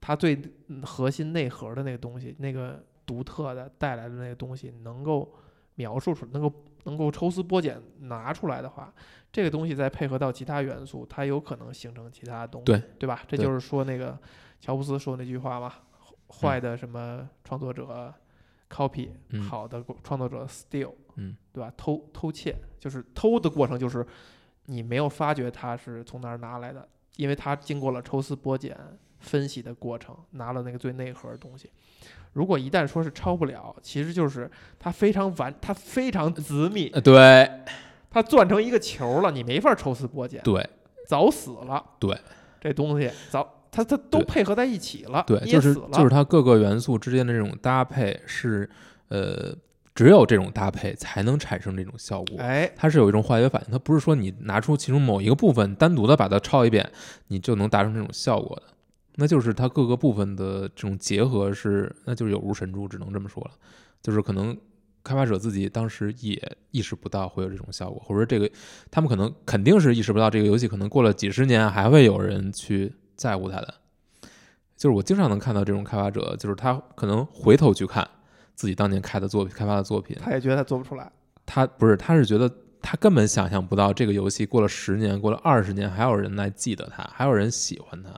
[0.00, 5.32] 它最嗯核心内核的那个东西，那个独特的带来的那个东西，能够
[5.76, 6.52] 描述出，能够
[6.84, 8.92] 能够抽丝剥茧拿出来的话，
[9.30, 13.22] 这个东西再配合到其他元素，它有可能形成其他的东西，对对吧？
[13.28, 14.18] 这就是说那个
[14.60, 15.72] 乔布斯说那句话嘛，
[16.28, 18.12] 坏的什么创作者
[18.72, 21.72] copy，、嗯好的创作者 steal，嗯，对吧？
[21.76, 24.06] 偷偷窃就是偷的过程，就是
[24.66, 28.76] 你没有发觉它是从哪儿拿来的，因为它经过了抽丝剥茧
[29.20, 31.70] 分析的过程，拿了那个最内核的东西。
[32.32, 37.50] 如果一旦说是抄不了，其实就是它非常完，它非常紧密，呃对
[38.10, 40.66] 它攥成一个球了，你没法抽丝剥茧，对
[41.06, 41.84] 早死了。
[41.98, 42.18] 对，
[42.60, 48.68] 这东西早它它都配合在一起了，对，就是，就是它各个元素之间的这种搭配是
[49.08, 49.56] 呃，
[49.94, 52.36] 只有这种搭配才能产生这种效果。
[52.38, 56.88] 哎，它是有一种化学反应，它不是说你拿出其中某一个部分单独的把它抄一遍，
[57.28, 58.62] 你就能达成这种效果的。
[59.16, 63.50] 那就是它各个部分的这种结合是，那就是有如神助，只能这么说了。
[64.02, 64.54] 就是可能
[65.02, 66.40] 开发者自己当时也
[66.72, 68.50] 意识不到会有这种效果，或者说这个
[68.90, 73.74] 他们可能肯定是意识不到这个游戏可能过了几十年还会有人去在乎它的。
[74.76, 78.08] 就是我经常能看到这种开发者，就是他可能回头去看
[78.54, 81.10] 自己当年开的作品、开发的作品，他也觉得他做不出来。
[81.46, 88.10] 他不是，他是觉得他根本想象不到这个游戏过了十年、过了二十年，还有人来记得他，还有人喜欢他，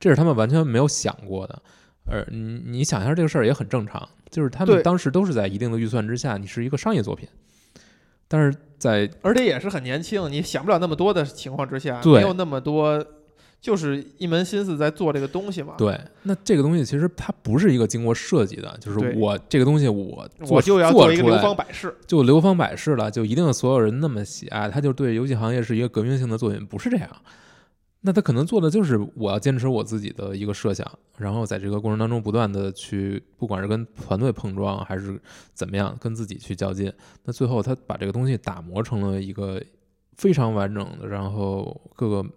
[0.00, 1.62] 这是他们完全没有想过的。
[2.04, 7.28] 而你你想一下这个事儿也很正常，就是他们当时都是在一定的预算之下，你是一个商业作品，
[8.26, 13.04] 但是在而且也是很年轻，你想不了那么多的情况之下，没有那么多，
[13.62, 21.96] 就是一门心思在做这个东西嘛。，对那这个东西其实它不是一个经过设计的，就是我这个东西我我就要做做一个流芳百世。
[22.06, 27.08] 就流芳百世了，就一定所有人那么喜爱，他就对游戏行业是一个革命性的作品，不是这样。
[28.04, 30.84] 那他可能做的就是我要坚持我自己的一个设想，
[31.18, 35.16] 然后在这个过程当中不断的去，不管是跟团队碰撞还是
[35.54, 36.92] 怎么样，跟自己去较劲。
[37.22, 39.62] 那最后他把这个东西打磨成了一个
[40.16, 42.28] 非常完整的，然后各个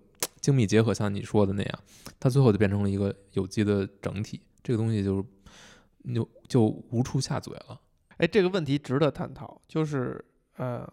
[0.45, 1.79] 精密结合，像你说的那样，
[2.19, 4.39] 它最后就变成了一个有机的整体。
[4.61, 7.81] 这个东西就是就就无处下嘴了。
[8.17, 10.23] 哎，这个问题值得探讨，就是
[10.57, 10.87] 呃，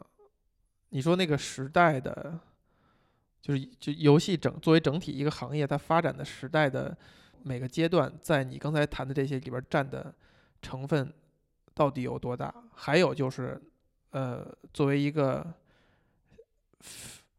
[0.89, 2.41] 你说那个时代的，
[3.43, 6.97] 就是就游戏整作为整体一个行业，它发展的时代的
[7.43, 10.15] 每个阶段，在你刚才谈的这些里边占的
[10.63, 11.13] 成分
[11.75, 12.55] 到底有多大？
[12.75, 13.61] 还有就是，
[14.13, 15.53] 呃，作为一个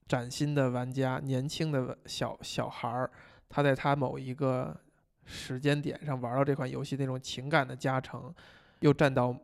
[0.07, 3.09] 崭新的玩家、年轻的小小孩儿，
[3.49, 4.75] 他在他某一个
[5.25, 8.33] 时间点上玩到这款游戏那种情感的加成，
[8.81, 9.35] 又占到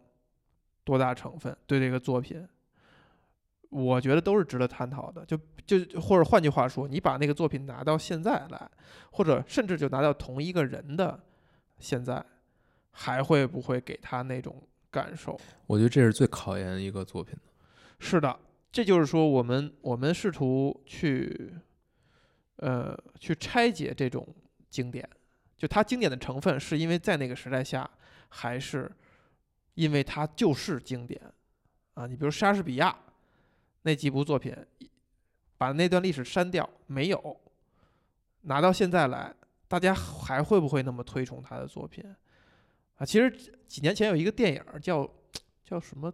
[0.84, 1.56] 多大成分？
[1.66, 2.48] 对这个作品，
[3.70, 5.26] 我觉得都是值得探讨的。
[5.26, 8.70] 就就或者换句话说，你把那个作品拿到现在来，
[9.12, 11.20] 或者甚至就拿到同一个人的
[11.78, 12.24] 现在，
[12.92, 15.40] 还会不会给他那种感受？
[15.68, 17.42] 我觉得这是最考验一个作品的。
[18.00, 18.38] 是的，
[18.72, 21.52] 这就是说，我们我们试图去，
[22.58, 24.28] 呃，去拆解这种
[24.70, 25.08] 经典，
[25.58, 27.90] 就它经典的成分，是因为在那个时代下，
[28.28, 28.92] 还是
[29.74, 31.20] 因为它就是经典
[31.96, 32.06] 啊？
[32.06, 32.96] 你比如莎士比亚
[33.82, 34.56] 那几部作品，
[35.58, 37.42] 把那段历史删掉，没有
[38.42, 39.34] 拿到现在来，
[39.68, 42.06] 大家还会不会那么推崇他的作品
[42.98, 43.04] 啊？
[43.04, 43.32] 其实
[43.68, 45.10] 几年前有一个电影叫
[45.64, 46.14] 叫什么？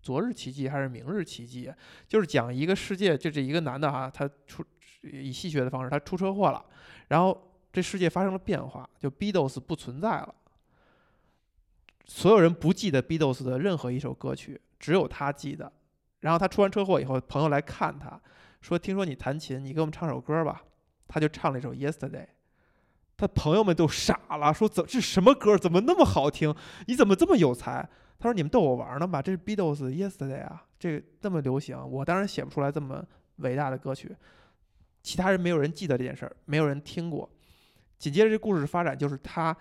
[0.00, 1.72] 昨日奇迹还是明日奇迹？
[2.06, 4.64] 就是讲一个世界，就这一个男的哈，他出
[5.02, 6.64] 以戏谑的方式，他出车祸了，
[7.08, 10.34] 然后这世界发生了变化，就 Beatles 不存在了，
[12.06, 15.72] 所有人不记得 Beatles 的任何一首歌曲，只有他记得。
[16.20, 18.20] 然后他出完车祸以后，朋友来看他，
[18.60, 20.64] 说：“听说你弹琴，你给我们唱首歌吧。”
[21.06, 22.24] 他就唱了一首《Yesterday》。
[23.16, 25.56] 他朋友们都傻了，说：“怎这什么歌？
[25.56, 26.52] 怎么那么好听？
[26.86, 27.88] 你怎么这么有才？”
[28.20, 29.22] 他说：“你们逗我玩呢吧？
[29.22, 33.04] 这是 Beatles Yesterday 啊，这个那么流行，我当然写不出来这么
[33.36, 34.14] 伟大的歌曲。
[35.04, 37.30] 其他人没有人记得这件事儿，没有人听过。
[37.96, 39.56] 紧接着这故事发展就是他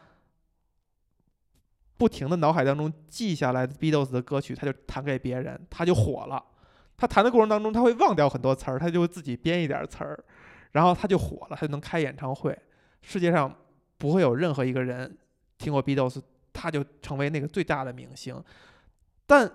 [1.97, 6.43] 不停的脑海当中记下来 Beatles 的歌曲，他就弹给别人，他就火了。
[6.97, 10.23] 他弹的过程当中，他会忘掉很多词儿，他就会自己编一点词儿，
[10.71, 12.57] 然后他就火了，他就能开演唱会。
[13.03, 13.55] 世界上
[13.99, 15.15] 不会有任何一个人
[15.59, 16.21] 听过 Beatles。”
[16.57, 18.43] 他就成为那个最大的明星，
[19.27, 19.49] 但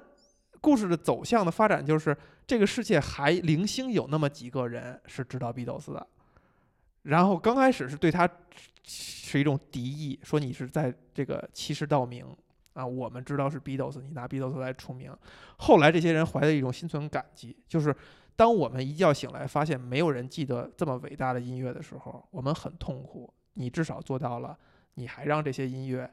[0.60, 6.06] 故事的走向的发展就是这个世界还零星有那么几个人是知道 Beatles 的，
[7.02, 8.30] 然后刚开始是对他
[8.84, 12.24] 是一种敌意，说你是在这个欺世盗名，
[12.74, 15.12] 啊，我们知道是 Beatles，你拿 Beatles 来出名。
[15.56, 17.94] 后来这些人怀着一种心存感激，就是
[18.36, 23.32] 当我们一觉醒来发现没有人记得这么伟大的音乐的时候，我们很痛苦。
[23.54, 24.56] 你至少做到了，
[24.94, 26.10] 你还让这些音乐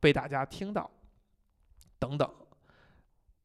[0.00, 0.90] 被大家听到，
[1.98, 2.28] 等等。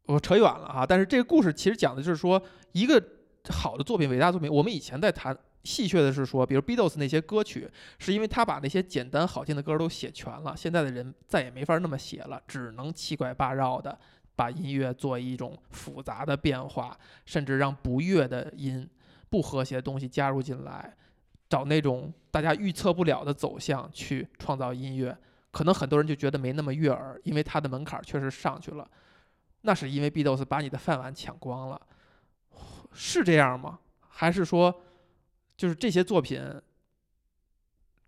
[0.05, 2.41] 我扯远了哈，但是这个故事其实讲的就是说，
[2.71, 3.03] 一个
[3.49, 5.37] 好的作品、伟大作品，我们以前在谈。
[5.63, 10.55] 戏谑的是说，比如 Beatles 那些歌曲，是因为他把那些简单好听的歌都写全了。
[10.55, 13.97] 现在的人再也没法那么写了，只能七拐八绕的
[14.35, 16.95] 把音乐做一种复杂的变化，
[17.25, 18.87] 甚至让不悦的音、
[19.27, 20.95] 不和谐的东西加入进来，
[21.49, 25.17] 找那种大家预测不了的走向去创造音乐。
[25.55, 28.85] 可能很多人就觉得没那么悦耳，因为它的门槛确实上去了。
[29.61, 31.81] 那是因为 b d o s 把你的饭碗抢光了，
[32.91, 33.79] 是这样吗？
[34.09, 34.81] 还是说？
[35.55, 36.43] 就是这些作品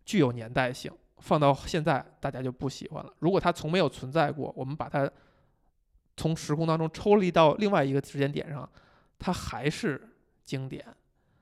[0.03, 3.13] 具有年代性，放到现在大家就不喜欢了。
[3.19, 5.09] 如果它从没有存在过，我们把它
[6.17, 8.69] 从时空当中抽离到另外一个时间点上，
[9.17, 10.05] 它还是
[10.43, 10.85] 经典。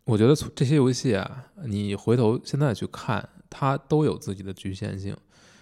[0.03, 5.17] 我觉得这些游戏啊，你回头现在去看，它都有自己的局限性。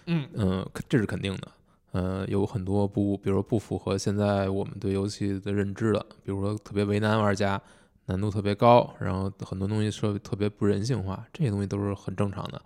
[0.06, 1.48] 嗯嗯，这是肯定的。
[1.92, 7.60] 呃，有很多不，比如说不符合现在我们对游戏的认知的，比如说特别为难玩家。
[8.06, 12.62] 难度特别高，然后很多东西设特别不人性化，这些东西都是很正常的。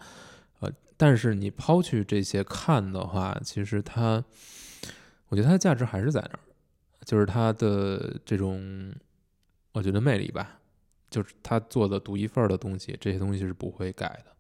[0.59, 4.21] 呃，但是你抛去这些看的话，其实它，
[5.29, 6.41] 我觉得它的价值还是在那儿，
[7.05, 8.93] 就是它的这种，
[9.71, 10.59] 我觉得魅力吧，
[11.09, 14.33] 就是它做的独一份的东西，这些东西是不会改的，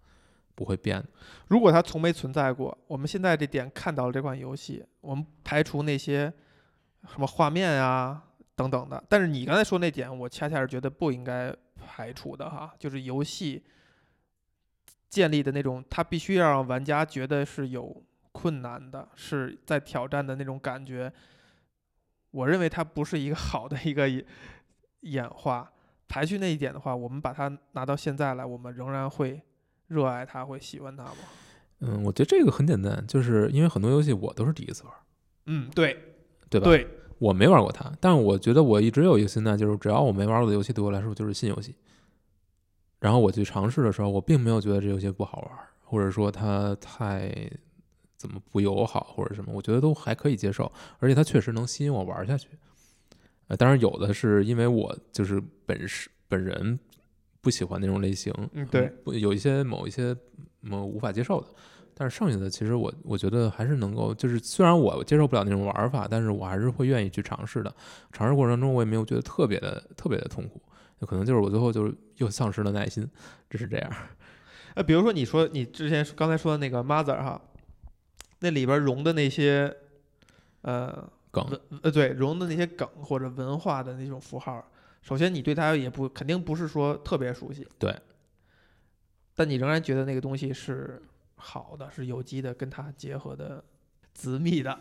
[0.59, 1.00] 不会变。
[1.46, 6.32] 如果它从没存在过，我们现在这点看到了这款游戏，我们排除那些
[7.06, 8.24] 什么画面啊。
[8.59, 11.54] 等等的，但是你刚才说那点，我恰恰是觉得不应该
[11.86, 13.62] 排除的哈，就是游戏
[15.09, 18.02] 建立的那种，它必须要让玩家觉得是有
[18.32, 21.12] 困难的，是在挑战的那种感觉。
[22.32, 24.11] 我认为它不是一个好的一个
[25.02, 25.70] 演化。
[26.09, 29.40] 排除那一点的话，我们把它拿到现在来，我们仍然会
[29.89, 31.14] 热爱它，会喜欢它吗？
[31.80, 34.93] 嗯，我觉得这个很简单，就是因为很多游戏我都是第一次玩。
[35.47, 35.99] 嗯，对，
[36.49, 36.66] 对吧？
[36.66, 36.86] 对。
[37.18, 41.74] 我没玩过它，但是我觉得我一直有一个心态，就是只要我没玩过的游戏，对我来说就是新游戏。
[43.01, 47.51] 然后我去尝试的时候，我并没有觉得这游戏不好玩，或者说它太
[48.16, 50.70] 怎么不友好或者什么，我觉得都还可以接受，
[51.01, 52.49] 而且它确实能吸引我玩下去。
[53.49, 56.78] 呃，当然有的是因为我就是本是本人
[57.41, 60.16] 不喜欢那种类型，嗯，对，有一些某一些
[60.61, 61.47] 某无法接受的。
[62.01, 67.74] 但是剩下的其实我我觉得还是能够，就是虽然我接受不了那种玩法，但是我还是会愿意去尝试的。
[68.12, 70.62] 尝试过程中我也没有觉得特别的特别的痛苦，
[71.05, 73.05] 可能就是我最后就是又丧失了耐心，
[73.51, 73.93] 只是这样。
[74.74, 77.41] 呃， 比如说你说你之前刚才说的那个 Mother 哈，
[78.39, 79.76] 那里边融的那些
[80.62, 81.45] 呃梗
[81.82, 84.64] 呃对融的那些梗或者文化的那种符号，
[85.09, 87.98] 首先你对它也不肯定不是说特别熟悉，对，
[89.34, 91.02] 但你仍然觉得那个东西是。
[91.40, 93.62] 好的是有机的，跟它结合的
[94.12, 94.76] 紧密的。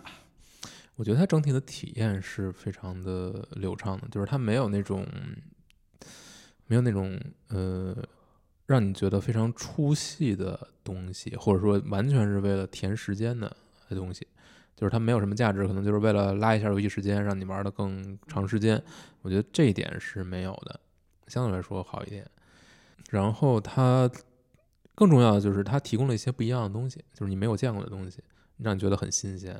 [0.95, 5.05] 我觉得它整体的体验是非常的流畅的，就是它没有那种
[6.65, 7.15] 没有那种
[7.49, 7.95] 呃
[8.65, 13.55] 让你觉得非常出戏的东西，或者说完全是为了填时间的
[13.89, 14.25] 东西，
[14.77, 18.81] 就是它没有什么价值，可能就是为了拉一下游戏时间，让你玩的更长时间。
[19.21, 20.79] 我觉得这一点是没有的，
[21.27, 22.25] 相对来说好一点。
[23.09, 24.09] 然后它。
[24.99, 28.17] 更重要的就是它提供了一些不一样的东西，就是你没有见过的东西，
[28.57, 29.55] 让你觉得很新鲜。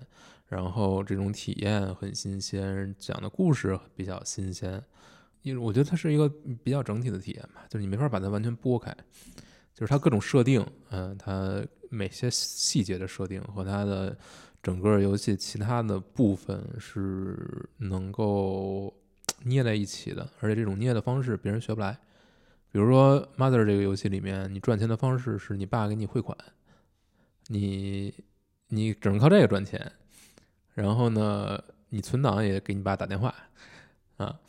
[0.48, 4.84] 然后这种体验很新鲜，讲的故事比较新鲜。
[5.44, 6.28] 因为我觉得它是一个
[6.64, 8.92] 比较整体的体验吧，就是你没法把它完全拨开。
[9.76, 14.18] 就是它各种设定，嗯，它每些细节的设定和它的
[14.62, 18.94] 整个游戏其他的部分是能够
[19.44, 21.98] 捏在一起的，而且这种捏的方式别人学不来。
[22.72, 26.38] 比如说《Mother》这个游戏里面，你赚钱的方式是你爸给你汇款，
[27.48, 28.14] 你
[28.68, 29.92] 你只能靠这个赚钱。
[30.74, 33.34] 然后呢，你存档也给你爸打电话，
[34.18, 34.40] 啊，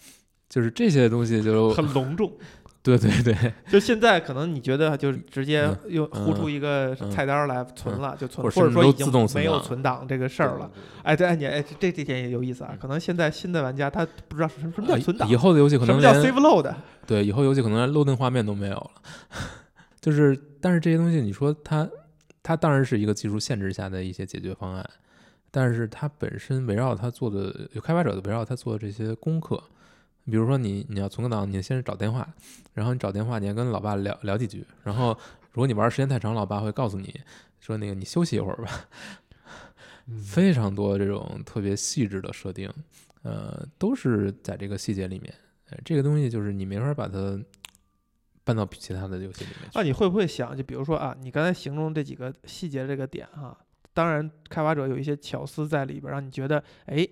[0.49, 2.37] 就是这些东西就很隆重。
[2.97, 10.71] 对对对， 就现在可能你觉得就是直接又呼出一个菜单来存了就存，或者说已经没有存档这个事儿了。
[11.03, 12.77] 哎，对，你哎这这点也有意思啊。
[12.81, 16.75] 可能现在新的玩家他不知道什么什么叫存档，以后的游戏可能什么叫 save load？
[17.07, 18.91] 对，以后游戏可能连 loading 画面都没有了。
[20.01, 21.89] 就是，但是这些东西你说它
[22.43, 24.89] 它当然是一个技术限制下的一些解决方案，
[25.51, 29.63] 但是它本身围绕它做的有开发者的围绕它做的这些功课。
[30.31, 32.29] 比如说你你要存个档，你先是找电话，
[32.75, 35.17] 然后你找电话，你要跟老爸聊聊几句，然后
[35.53, 37.21] 如果你玩时间太长，老爸会告诉你
[37.61, 38.71] 说那个你休息一会儿吧。
[40.11, 42.73] 嗯非常多这种特别细致的设定，
[43.23, 45.35] 呃，都是在这个细节里面。
[45.69, 47.39] 呃这个东西就是你没法把它
[48.43, 49.73] 搬到其他的游戏里面去。
[49.75, 53.55] 那你会不会想，就比如说啊，你刚才形容这几个细节这个点哈、
[53.93, 57.07] 当然开发者有一些巧思在里边儿，让你觉得，哎，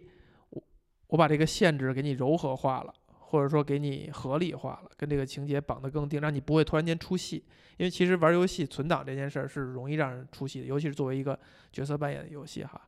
[0.49, 0.62] 我
[1.09, 2.95] 我把这个限制给你柔和化了，
[3.29, 7.45] 或者说给你合理化了，跟这个情节绑得更定，让你不会突然间出戏。
[7.77, 11.39] 因为其实玩游戏存档这件事儿是容易让人出戏的，尤其是作为一个
[11.72, 12.81] 角色扮演的游戏哈，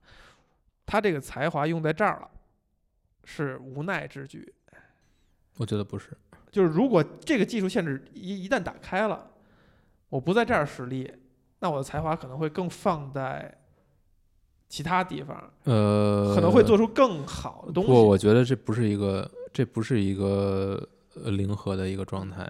[0.86, 2.30] 他这个才华用在这儿了，
[3.24, 4.51] 是无奈之举。
[5.57, 6.16] 我觉得不是，
[6.51, 9.30] 就是如果这个技术限制一一旦打开了，
[10.09, 11.12] 我不在这儿使力，
[11.59, 13.53] 那我的才华可能会更放在
[14.68, 18.07] 其他地方，呃，可能会做出更好的东西不，西。
[18.07, 22.48] 我觉得这不是一个，这不是一个呃零和的一个状态，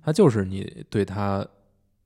[0.00, 1.44] 它就是你对它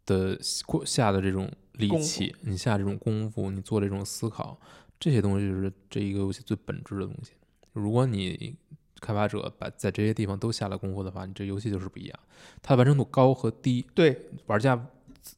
[0.06, 4.58] 的过下的这种力气，你下这种功夫，你做这种思考，
[4.98, 7.32] 这些东西就是这一个游戏最本质的东西。
[7.74, 8.56] 如果你
[9.02, 12.18] 开发者把在这些地方都下了功夫的话，你这游戏就是不一样。
[12.62, 14.82] 它的完成度高和低，对，玩家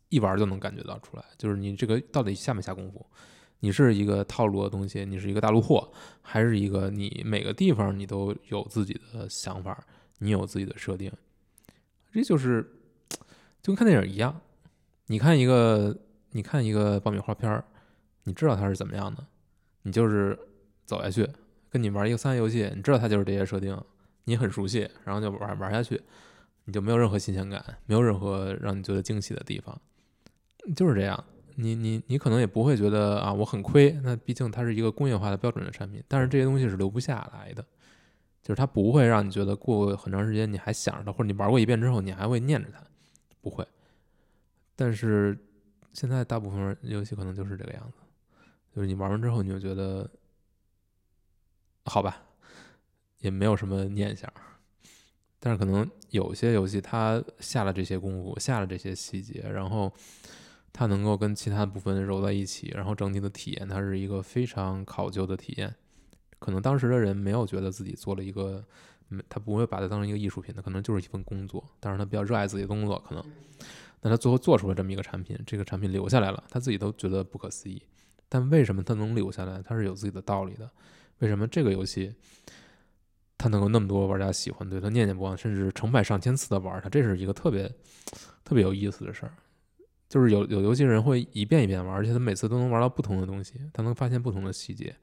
[0.09, 3.05] 一玩就能感觉到出来，就是你这个到底下没下功夫。
[3.61, 5.93] 你是一个套路的东西，你是一个大陆货，
[6.23, 9.87] 还是一个你每个地方你都有自己的想法，
[10.19, 11.13] 你有自己的设定，
[12.13, 12.63] 这就是
[13.63, 14.41] 就跟看电影一样。
[15.07, 15.97] 你看一个
[16.31, 17.65] 你看一个爆米花片儿，
[18.25, 19.27] 你知道它是怎么样的，
[19.83, 20.39] 你就是
[20.87, 21.29] 走下去，
[21.69, 23.77] 跟你玩一个三 A 游戏，你知道它就是这些设定，
[24.25, 26.01] 你很熟悉，然后就玩玩下去，
[26.65, 29.79] 你就没有任何新鲜感，没有任何让你觉得惊喜的地方，
[30.75, 31.23] 就是这样。
[31.61, 37.63] 你你你可能也不会觉得啊我很亏，那毕竟它是一个工业化的标准的产品，但是这些东西是留不下来的，
[38.43, 42.83] 就是它不会让你觉得过很长时间你还想着它，或者你玩过一遍之后你还会念着它，
[43.41, 43.67] 不会。
[44.75, 45.39] 但是
[45.93, 47.99] 现在大部分游戏可能就是这个样子，
[48.75, 50.09] 就是你玩完之后你就觉得
[51.85, 52.23] 好吧，
[53.19, 54.33] 也没有什么念想。
[55.43, 59.91] 但是可能有些游戏它下了这些功夫，下了这些细节，然后
[60.73, 65.75] 它能够跟其他部分揉在一起，然后整体的体验它是一个非常考究的体验。
[66.39, 68.65] 可能当时的人没有觉得自己做了一个，
[69.11, 73.23] 嗯他不会把它当成一个艺术品，他可能就是一份工作，但是他比较热爱自己的工作，可能，
[74.01, 77.83] 那他最后做出了这么一个产品，这个产品留下来了，他自己都觉得不可思议。
[78.29, 79.61] 但为什么他能留下来？
[79.61, 80.71] 他是有自己的道理的。
[81.19, 82.15] 为什么这个游戏
[83.37, 86.89] 他能够那么多玩家喜欢，对他念念不忘，甚至成百上千次的玩它？
[86.89, 87.71] 这是一个特别
[88.45, 89.33] 特别有意思的事儿。
[90.11, 94.95] 就是有有游戏人会一遍一遍玩，而且他每次都能玩到不同的东西，他能发现不同的细节。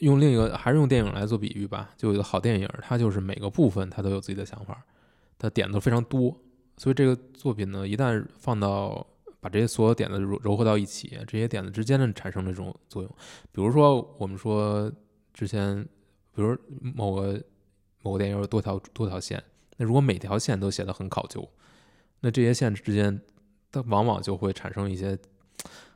[0.00, 4.84] 用另一个还是用电影来做比喻吧，就有一个好电影，它就是每个部分它都有自己的想法，
[5.38, 6.38] 它点都非常多，
[6.76, 9.04] 所以这个作品呢，一旦放到
[9.40, 13.10] 把这些所有点子揉揉合到一起，这些点子之间呢产生了这种作用。
[13.50, 14.92] 比如说我们说
[15.32, 15.82] 之前，
[16.34, 17.42] 比如某个
[18.02, 19.42] 某个电影有多条多条线，
[19.78, 21.48] 那如果每条线都写得很考究，
[22.20, 23.20] 那这些线之间
[23.70, 25.18] 它往往就会产生一些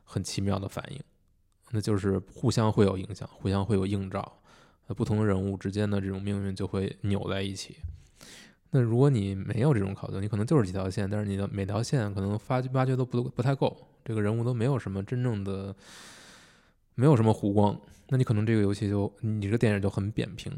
[0.05, 1.01] 很奇妙的反应。
[1.71, 4.41] 那就是互相会有影响，互相会有映照，
[4.87, 7.79] 那不同的人物之间的这种命运就会扭在一起。
[8.71, 15.75] 那如果你没有这种考究，你可能就是几条线，但是你的每条线可能发挖掘都不不太够，这个人物都没有什么真正的，
[16.95, 20.53] 没有什么弧光，那你可能这个游戏就你这个电影就很扁平。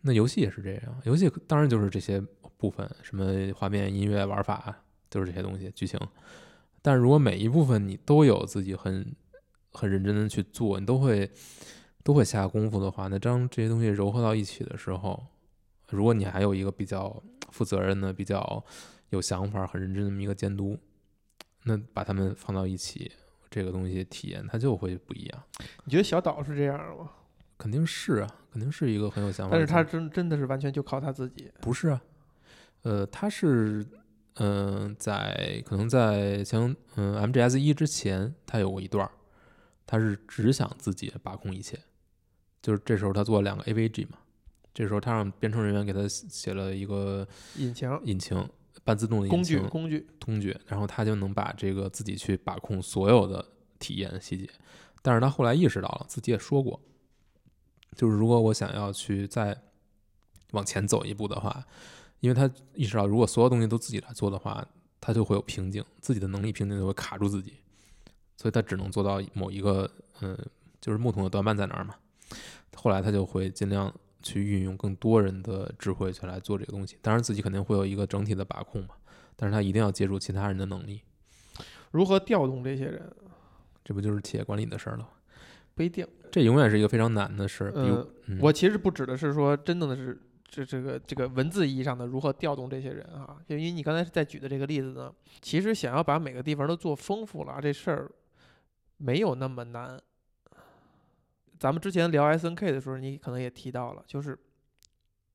[0.00, 2.20] 那游戏也是这样，游戏当然就是这些
[2.56, 4.76] 部分，什么画面、音乐、玩法，
[5.08, 5.98] 就是这些东西，剧情。
[6.86, 9.12] 但如果每一部分你都有自己很
[9.72, 11.28] 很认真的去做，你都会
[12.04, 15.20] 都会下功夫的话，那当这些东西糅合到一起的时候，
[15.88, 17.20] 如果你还有一个比较
[17.50, 18.64] 负责任的、比较
[19.08, 20.78] 有想法、很认真的一个监督，
[21.64, 23.10] 那把它们放到一起，
[23.50, 25.42] 这个东西体验它就会不一样。
[25.82, 27.10] 你觉得小岛是这样吗？
[27.58, 29.50] 肯定是啊，肯定是一个很有想法。
[29.50, 31.50] 但是他真真的是完全就靠他自己。
[31.60, 32.00] 不是啊，
[32.82, 33.84] 呃，他是
[34.36, 39.10] 嗯、呃在可能在像嗯、MGS 一之前，他有过一段儿，
[39.86, 41.78] 他是只想自己把控一切，
[42.62, 44.18] 就是这时候他做了两个 AVG 嘛，
[44.74, 47.26] 这时候他让编程人员给他写了一个
[47.56, 48.48] 引擎、引擎
[48.84, 53.44] 半自动的工具、工具工具，然后他就能把这个自己去把控所有的
[53.78, 54.48] 体验细节。
[55.02, 56.80] 但是他后来意识到了，自己也说过，
[57.94, 59.56] 就是如果我想要去再
[60.52, 61.64] 往前走一步的话，
[62.20, 64.66] 因为他意识到，如果所有东西都自己来做的话，
[65.00, 67.54] 他就会有瓶颈，自己的能力瓶颈就会卡住自己，
[68.36, 69.90] 所以他只能做到某一个，
[70.20, 70.36] 嗯，
[70.80, 71.94] 就是木桶的短板在哪儿嘛。
[72.74, 73.92] 后来他就会尽量
[74.22, 78.94] 去运用更多人的智慧去来做这个东西，当然自己肯定会有一个整体的把控嘛，
[79.36, 81.02] 但是他一定要借助其他人的能力，
[81.90, 83.10] 如何调动这些人？
[83.84, 85.08] 这不就是企业管理的事儿了吗？
[85.76, 86.04] 不一定。
[86.32, 87.70] 这永远是一个非常难的事儿。
[87.70, 98.10] 比如呃，嗯我其实不指的是说真正的是这这个这个文字意义上的如何调动这些人啊，就因为你刚才在举的这个例子呢，其实想要把每个地方都做丰富了，这事儿
[98.96, 100.00] 没有那么难。
[101.58, 104.38] 咱们之前聊 S N K 的时候，你可能也提到了，就是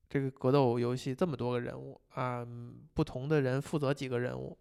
[0.08, 2.46] 这个格斗游戏这么多个人物啊、
[2.94, 4.56] 不同的人负责几个人物，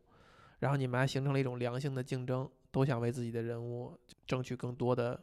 [0.59, 5.19] 然后你们还形成了一种良性的竞争，都想为自己的人物争取更多的，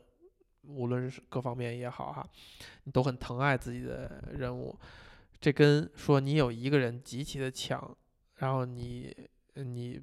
[0.63, 2.27] 无论是各方面也好哈，
[2.85, 4.79] 你都很疼爱自己的人物。
[5.41, 7.97] 这跟说你有一个人极其的强，
[8.37, 9.17] 然后你
[9.55, 10.01] 你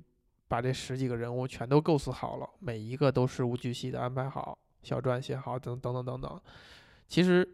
[0.47, 6.41] 把这十几个人物全都构思好了，每一个都事无巨细的安排好，小传写好，等等等等等。
[7.07, 7.47] 其实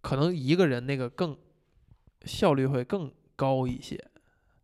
[0.00, 1.36] 可能一个人那个更
[2.24, 4.02] 效率会更高一些。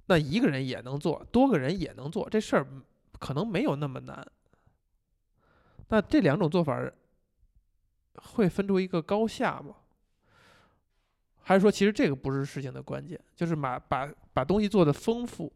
[0.06, 2.66] 那一个人也能做，多个人也能做，这事儿
[3.18, 4.26] 可能没有那么难。
[5.88, 6.90] 那这两种做法
[8.14, 9.74] 会分出一个高下吗？
[11.48, 15.50] 还是说，其实这个不是事情的关键，就是把把把东西做的丰富，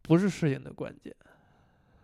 [0.00, 1.12] 不是事情的关键。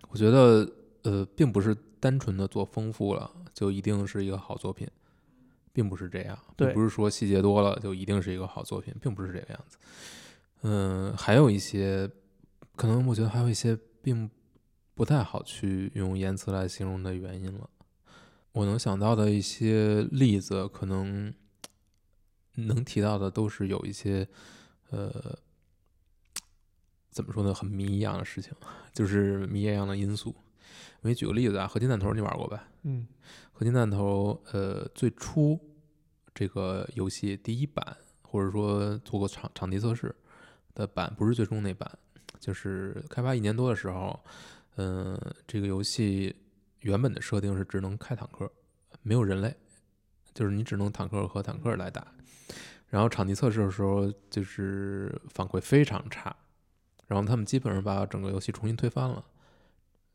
[0.09, 0.68] 我觉得
[1.05, 4.88] 呃，并不是单纯的做丰富了就一定是一个好作品，
[5.72, 9.78] 并不是这样，并对不是说细节多了就一定是一个好作品，并不是这个样子。
[10.62, 12.11] 嗯、还有一些
[12.74, 14.28] 可能，我觉得还有一些并
[14.96, 17.70] 不太好去用言辞来形容的原因了。
[18.51, 21.32] 我能想到的一些例子，可能
[22.66, 24.26] 能提到的都是有一些
[24.90, 25.38] 呃，
[27.11, 28.52] 怎么说呢，很谜一样的事情，
[28.92, 30.34] 就是谜一样的因素。
[31.00, 32.68] 我给你举个例子啊，合金弹头你玩过吧？
[32.82, 33.06] 嗯
[33.52, 35.59] 合金弹头，呃，最初
[36.34, 40.14] 这个游戏第一版，或者说做过场场地测试
[40.74, 41.98] 的版，不是最终那版，
[42.38, 44.18] 就是开发一年多的时候，
[44.76, 46.34] 嗯、这个游戏
[46.80, 48.50] 原本的设定是只能开坦克，
[49.02, 49.56] 没有人类，
[50.34, 52.06] 就是你只能坦克和坦克来打。
[52.88, 56.34] 然后场地测试的时候，就是反馈非常差，
[57.06, 59.24] 然后他们基本上把整个游戏重新推翻了。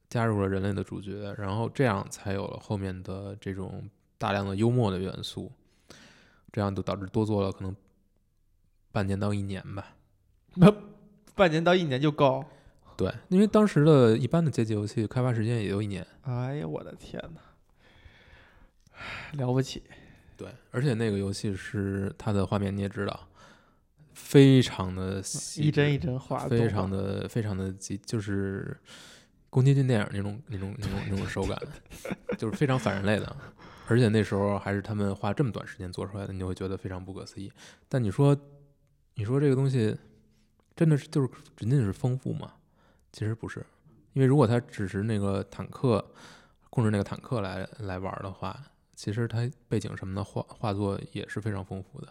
[0.10, 3.90] 加入了人类的主角，然后这样才有了后面的这种
[4.20, 5.52] 大量的幽默的元素，
[6.52, 7.76] 这样就导致多做了可能
[8.92, 9.96] 半年到一年吧。
[10.54, 10.72] 那
[11.34, 12.46] 半年到一年就够。
[12.96, 16.06] 对，因为当时的一般的街机游戏开发时间也就一年。
[16.22, 17.42] 哎呀，我的天哪，
[19.44, 19.82] 了不起！
[20.44, 23.28] 对，而且那个游戏是它的画面你也知道，
[24.14, 28.78] 非常的细一帧一帧画，非常的非常的极，就是
[29.50, 31.58] 宫崎骏电影那种那种那种那种手感，
[32.38, 33.36] 就是非常反人类的。
[33.88, 37.52] 而且那时候还是他们花这么短时间做出来的，你就会觉得非常不可思议。
[37.88, 38.36] 但你说，
[39.16, 39.96] 你说这个东西
[40.76, 42.54] 真的是就是仅仅是丰富吗？
[43.12, 43.66] 其实不是，
[44.14, 46.04] 因为如果它只是那个坦克
[46.70, 48.60] 控制那个坦克来来玩的话，
[49.04, 52.08] 其实它背景什么的画画作也是非常丰富的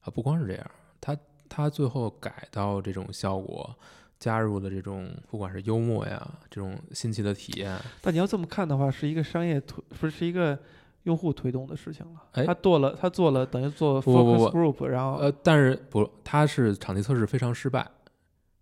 [0.00, 0.08] 啊。
[0.14, 1.14] 不光是这样，它
[1.46, 3.76] 它最后改到这种效果，
[4.18, 10.58] 加入的这种不管是幽默呀，这种新奇的体验，但你要这么看的话，是一个商业推，不是是一个
[11.02, 12.22] 用户推动的事情了。
[12.32, 17.86] 哎他做了，他做了，等于做不不 focus group，然后呃，但是不，他是场地测试非常失败，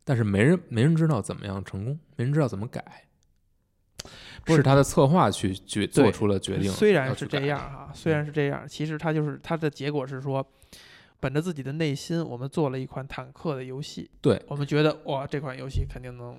[0.03, 3.10] 但是没人没人知道怎么样成功，没人知道怎么改，不
[4.47, 6.71] 是是他的策划去决做出了决定。
[6.71, 10.45] 虽然是这样哈，虽然是这样，其实他就是他的结果是说，
[11.21, 14.11] 本着自己的内心，我们做了一款坦克的游戏。
[14.21, 16.39] 对，我们觉得哇，这款游戏肯定能，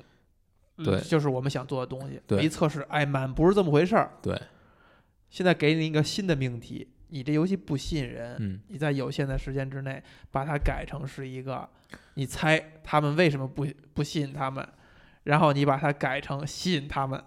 [0.78, 2.20] 嗯对就是我们想做的东西。
[2.26, 4.12] 对一测试，哎，满不是这么回事儿。
[4.22, 4.40] 对，
[5.30, 11.70] 现在给你一个新的命题，你这游戏不吸引人，嗯，你在有限的时间之内把它改成是一个，
[12.16, 14.68] 你猜他们为什么不不吸引他们，
[15.24, 17.24] 然后你把它改成吸引他们。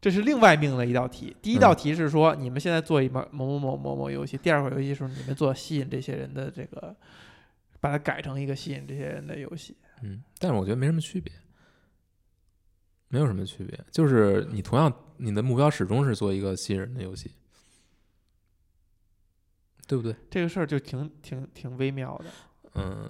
[0.00, 1.36] 这是另外命的一道题。
[1.42, 6.94] 第一道嗯题是说，你们现在做一某某某某某某游戏；第二款游戏是你们做吸引这些人的这个，
[7.80, 9.76] 把它改成一个吸引这些人的游戏。
[10.02, 11.32] 嗯，但是我觉得没什么区别，
[13.08, 17.30] 没有什么区别，就是你同样你的目标始终是做一个吸引人的游戏，
[19.86, 20.14] 对不对？
[20.30, 22.24] 这个事儿就挺挺挺微妙的，
[22.74, 23.08] 嗯，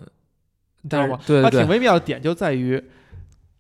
[0.83, 1.19] 你知道吗？
[1.27, 2.83] 对对对，它挺微妙的点就在于，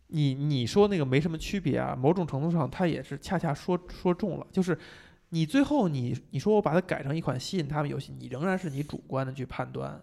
[0.08, 4.78] 你你说那个没什么区别啊，某种程度上它也是恰恰说说中了，就是
[5.30, 10.00] 你最后你你说我把它改成一款吸引他们游戏，你仍然是你主观的去判断。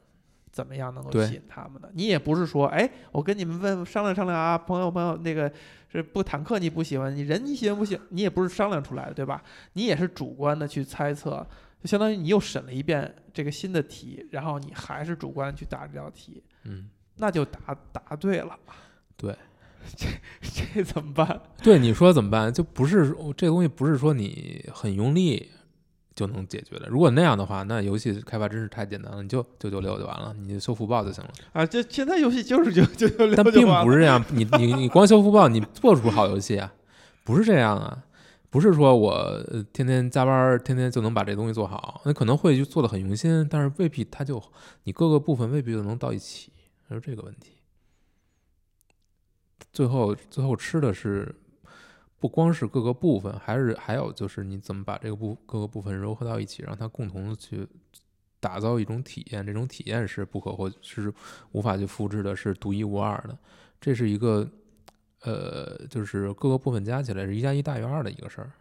[0.51, 1.89] 怎么样能够吸引他们的？
[1.95, 5.51] 你也不是说，哎，我跟你们问商量商量啊，朋友朋友，那个
[5.91, 8.06] 是不坦克你不喜欢，你人你喜欢不喜欢？
[8.12, 9.43] 你也不是商量出来的，对吧？
[9.74, 11.43] 你也是主观的去猜测，
[11.82, 18.56] 就相当于你又审了一遍这个新的题，然后你还是主观去答这道题，嗯，那就答答对了。
[19.18, 19.36] 对，
[19.96, 20.08] 这
[20.74, 21.42] 这怎么办？
[21.62, 22.52] 对，你说怎么办？
[22.54, 25.50] 就不是这个东西，不是说你很用力，
[26.16, 26.88] 就能解决的。
[26.88, 31.32] 如果那样的话，那游戏开发真是太简单了，你就九九六就完了，你就修复报就行了。
[31.54, 36.74] 啊，这现在游戏就是九九九六，但并不是这样， 你你你光修复报，你做出好游戏啊？
[37.24, 38.04] 不是这样啊，
[38.50, 44.42] 不是说我呃天天加班，天天就能把这东西做好，那可能会就做的很用心，但是未必它就
[44.84, 46.52] 你各个部分未必就能到一起，
[46.90, 47.52] 是这个问题。
[49.72, 51.34] 最后最后吃的是
[52.20, 57.68] 不光是各个部分，还是还有就是你怎么把这个部各个部分糅合到一起，让它共同的去
[58.39, 61.14] 打造一种体验，这种体验是不可或是
[61.51, 63.38] 无法去复制的，是独一无二的，
[63.80, 64.49] 这是一个。
[65.26, 68.51] 呃，就是各个部分加起来是一加一大于二的一个事儿，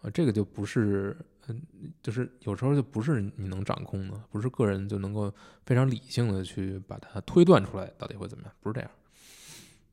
[0.00, 1.16] 啊，这个就不是，
[1.48, 1.60] 嗯，
[2.00, 5.28] 就是有时候就不是你能掌控的，不是个人就能够
[5.66, 8.88] 非常理性的去把它推断出来到底会怎么样，不是这样，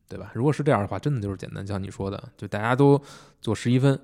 [0.08, 0.32] 对吧？
[0.34, 3.02] 如果是这样的话，真的就是简单，像你说的，就大家都
[3.42, 4.00] 做十一分，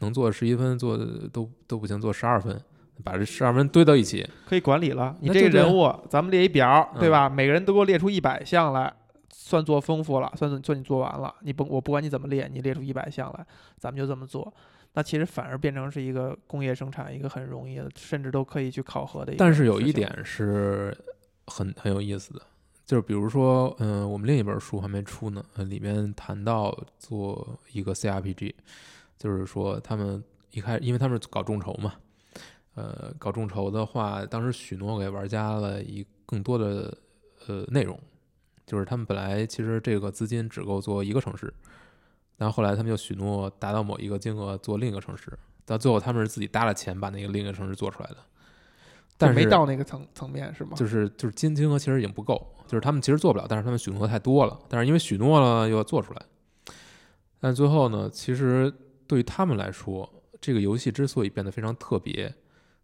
[0.00, 0.96] 能做十一分，做
[1.32, 2.60] 都都不行，做十二分，
[3.04, 5.16] 把这十二分堆到一起，可以管理了。
[5.20, 7.28] 你这个人物，咱们列一表，对吧？
[7.28, 8.92] 每个人都给我列出一百项来。
[9.34, 13.44] 算做丰富了，算算你做完了，你不我不管你怎么列，你列出一百项来，
[13.76, 14.52] 咱们就这么做。
[14.94, 19.34] 那其实反而变成是一个工业生产，一个很容易的，甚至都可以去考核的。
[19.36, 20.96] 但是有一点是
[21.46, 22.42] 很很有意思的，
[22.84, 28.54] 就是比如说，嗯，我们另一本书还没出呢，里面谈到做一个 CRPG，
[29.18, 31.94] 就是说他们一开，因为他们搞众筹嘛，
[32.74, 36.96] 呃，搞众筹的话，当时许诺给玩家了一更多的
[37.46, 37.98] 呃内容。
[38.64, 41.52] 就是他们本来其实这个资金只够做一个城市，
[42.38, 48.18] 但后来他们又许诺达到某一个金额做另一个城市，到最后他们是自己搭了钱把那个另一个城市做出来的，
[49.18, 50.70] 但是没到那个层层面是吗？
[50.76, 56.22] 就是就是金金额其实已经不够，就是他们其实做不了，但是他们许诺太多了，但是因为许诺了又要做出来，
[57.38, 58.72] 但最后呢，其实
[59.06, 60.10] 对于他们来说，
[60.40, 62.34] 这个游戏之所以变得非常特别，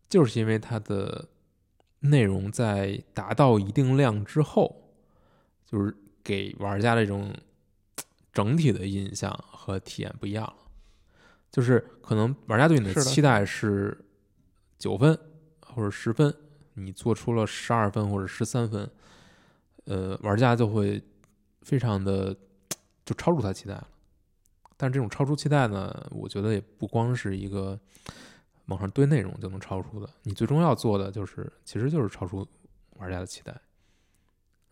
[0.07, 1.27] 就是因为它的
[2.01, 4.85] 内容在达到一定量之后。
[5.71, 7.31] 就是给玩家的这种
[8.33, 10.55] 整体的印象和体验不一样了，
[11.51, 14.03] 就是可能玩家对你的期待是
[14.79, 15.19] 九分
[15.61, 16.35] 或者十分，
[16.73, 18.91] 你做出了十二分或者十三分，
[19.89, 21.03] 呃，玩家就会
[21.63, 22.37] 非常的
[23.05, 23.89] 就超出他期待了。
[24.77, 27.77] 但这种超出期待呢，我觉得也不光是一个
[28.67, 32.47] 往上堆内容就能超出的，你最终要做的就是其实就是超出
[32.99, 33.59] 玩家的期待。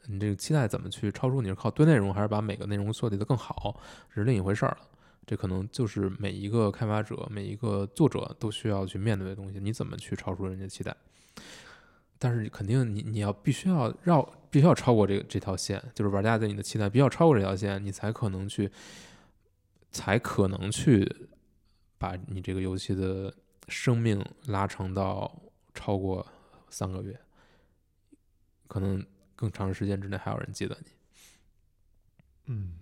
[0.09, 1.41] 你这个期待怎么去超出？
[1.43, 3.81] 你是靠堆内容，还是把每个内容设计的更好，
[4.15, 4.79] 是另一回事儿了。
[5.27, 9.59] 这可能就是每一个开发者、每一个作者都需要去面对的东西。
[9.59, 10.97] 你怎么去超出人家期待？
[12.19, 14.23] 但是肯定你你要必须要绕，
[14.57, 18.73] 必须要超过这个这条线，就是玩家对你的期待，必须要超过这条线，你才可能去，
[19.93, 21.29] 才可能去
[21.99, 23.35] 把你这个游戏的
[23.69, 25.43] 生命拉长到
[25.75, 26.27] 超过
[26.71, 27.21] 三个月，
[28.67, 29.05] 可能。
[29.39, 30.87] 更长时间之内还有人记得你，
[32.47, 32.79] 嗯，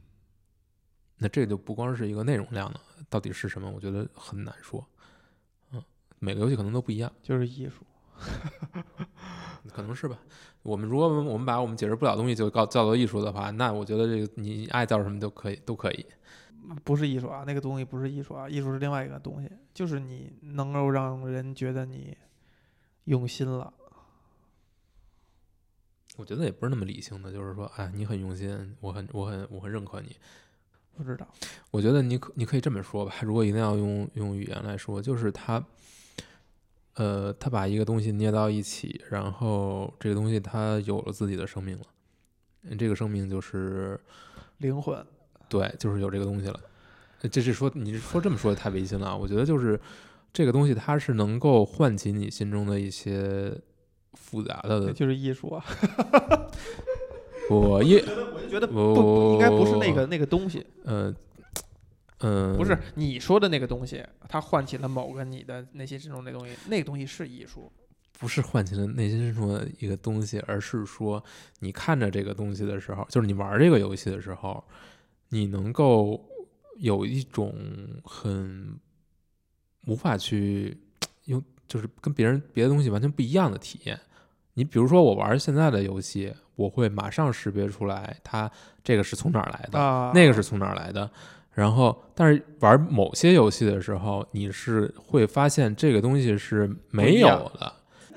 [1.16, 3.68] 那这就不光是一个内容量了，到底是什么？
[3.68, 4.86] 我觉得很难说，
[5.72, 5.82] 嗯，
[6.20, 7.84] 每个游戏可能都不一样，就是艺术，
[9.72, 10.18] 可能是吧。
[10.62, 16.06] 我们如果我们把我们解释不了东西就叫叫做艺术的话，那我觉得这个你爱叫什么都可以，都可以。
[16.82, 22.16] 不是艺术啊，那个东西不是艺术啊，艺术是另外一个东西，就是你能够让人觉得你
[23.04, 23.72] 用心了。
[26.16, 30.16] 我觉得也不是那么理性的，就是说，哎，你很用心，我很、我很、我很认可你。
[30.96, 31.26] 不知道，
[31.72, 35.62] 我觉得你可你可以这么说吧，如果一定要用用语言来说，就是他，
[36.94, 41.84] 呃，他把一个东西捏到一起，然后这个东西它有了自己的生命了，
[42.78, 44.00] 这个生命就是
[44.58, 45.04] 灵魂，
[45.48, 46.60] 对，就是有这个东西了。
[47.30, 49.80] 这是说你说这么说太违心了，我觉得就是
[50.32, 53.56] 这个东西它是能够唤起你心中的一些。
[54.16, 55.64] 复杂的，就是艺术啊！
[57.50, 60.64] 我一，我就觉得不不应该不是那个那个东西。
[60.84, 61.12] 呃，
[62.24, 67.70] 嗯，不是你说的那个东西，它唤起了某个你的内心深处那东西，那个东西是艺术，
[68.18, 71.22] 不是唤起了内心深处的一个东西，而是说
[71.60, 74.64] 你看着这个东西的时候，就是你玩这个游戏的时候，
[75.28, 76.24] 你能够
[76.78, 77.54] 有一种
[78.02, 78.78] 很
[79.86, 80.76] 无法去
[81.26, 81.42] 用。
[81.66, 83.98] 就是跟别人别的东西完全不一样的体验。
[84.52, 88.48] 你比如说，我玩现在的游戏，我会马上识别出来，它
[88.84, 91.10] 这个是从哪儿来的，那个是从哪儿来的。
[91.54, 97.28] 然后，但是玩某些游戏的时候，你是会发现这个东西是没有
[97.58, 97.72] 的。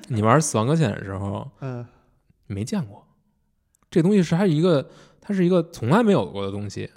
[0.07, 1.85] 你玩《死亡搁浅》的时候，嗯，
[2.47, 3.05] 没见过
[3.91, 4.89] 这东西是它一个，
[5.21, 6.89] 它是一个从来没有过的东西。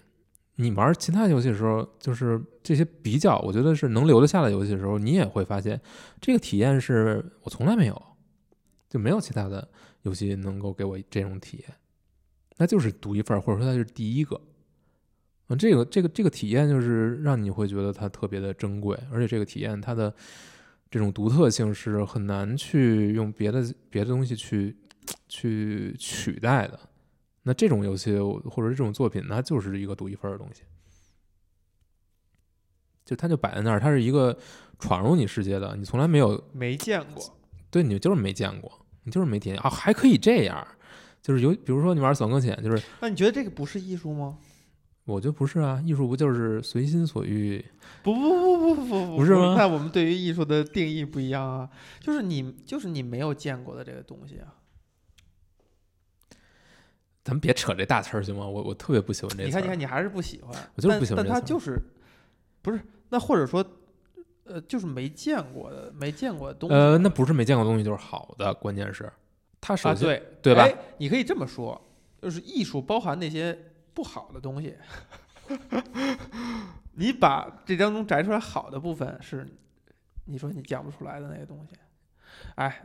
[0.56, 5.78] 你玩其他游戏的时候，就是这些比较，我觉得是能留得下的游戏的时候，你也会发现
[6.20, 8.02] 这个体验是我从来没有，
[8.88, 9.68] 就没有其他的
[10.02, 11.74] 游戏能够给我这种体验，
[12.56, 14.40] 那就是独一份，或者说它是第一个。
[15.50, 20.14] 嗯，这个这个这个体验就是让你会觉得它特别的珍贵，而且这个体验它的
[20.88, 24.76] 这种独特性是很难去用别的别的东西去
[25.28, 26.78] 去取代的。
[27.42, 30.62] 那这种游戏或者这种作品，它就是一个独一份的东西，
[33.04, 34.38] 就它就摆在那儿，它是一个
[34.78, 37.24] 闯入你世界的，你从来没有没见过，
[37.70, 38.70] 对你就是没见过，
[39.02, 40.64] 你就是没体验啊，还可以这样，
[41.20, 44.38] 就是有比如说你玩《死亡搁浅》，就是那你觉得这个不是艺术吗？
[45.10, 47.64] 我觉得不是啊，艺术不就是随心所欲？
[48.02, 51.68] 不不不不不不不是吗那我们对于艺术的定义不一样啊，
[52.00, 54.54] 就是你就是你没有见过的这个东西啊。
[57.22, 58.46] 咱们别扯这大词儿行吗？
[58.46, 59.46] 我我特别不喜欢这词儿。
[59.46, 61.78] 你看，你看，你还是不喜欢，我就是但但不喜欢这词儿他就是
[62.62, 62.80] 不是
[63.10, 63.64] 那或者说
[64.44, 66.74] 呃，就是没见过的没见过的东西。
[66.74, 69.12] 呃，那不是没见过东西就是好的，关键是
[69.60, 71.78] 它首啊，先、对对吧哎你可以这么说，
[72.22, 73.56] 就是艺术包含那些
[73.94, 74.76] 不好的东西，
[76.94, 79.46] 你把这当中摘出来好的部分是，
[80.26, 81.76] 你说你讲不出来的那个东西。
[82.54, 82.82] 哎，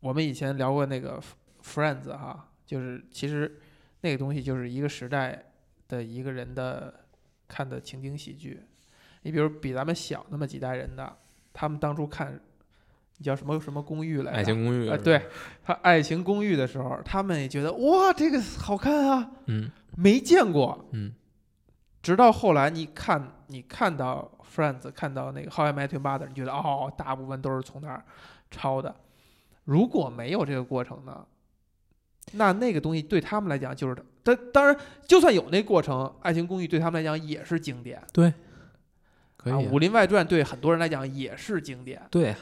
[0.00, 1.22] 我们以前聊过那个
[1.62, 3.60] Friends 哈，就是其实
[4.00, 5.52] 那个东西就是一个时代
[5.88, 7.04] 的一个人的
[7.46, 8.62] 看的情景喜剧。
[9.22, 11.18] 你比如比咱们小那么几代人的，
[11.52, 12.40] 他们当初看，
[13.22, 14.38] 叫什么什么公寓来着？
[14.38, 15.22] 爱情公寓啊，对，
[15.64, 20.88] 他《爱情公寓》的时候，他们也觉得哇，这个好看啊，嗯没见过。
[20.92, 21.12] 嗯
[22.02, 28.02] 直到后来，你看，你看到《Friends》，看到那个《How I Met Your Mother》，你觉得哦，大部分都是从那儿
[28.50, 28.96] 抄的。
[29.64, 31.26] 如果没有这个过程呢，
[32.32, 34.74] 那那个东西对他们来讲就是，但当然，
[35.06, 38.02] 就算有那过程，《爱情公寓》对他们来讲也是经典。
[38.14, 38.32] 对，
[39.36, 42.00] 可以啊、《武林外传》对很多人来讲也是经典。
[42.10, 42.38] 对啊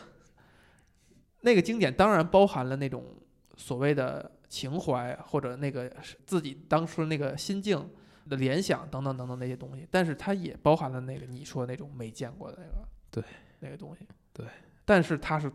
[1.41, 3.17] 那个经典当然包含了那种
[3.57, 7.89] 所谓的情怀，或者那个是自己当初那个心境
[8.29, 13.23] 的联想等等等等那些东西，但是它也包含了那个你说那种没见过的那个对
[13.61, 14.07] 那个东西。
[14.33, 14.47] 对，
[14.85, 15.53] 但是它是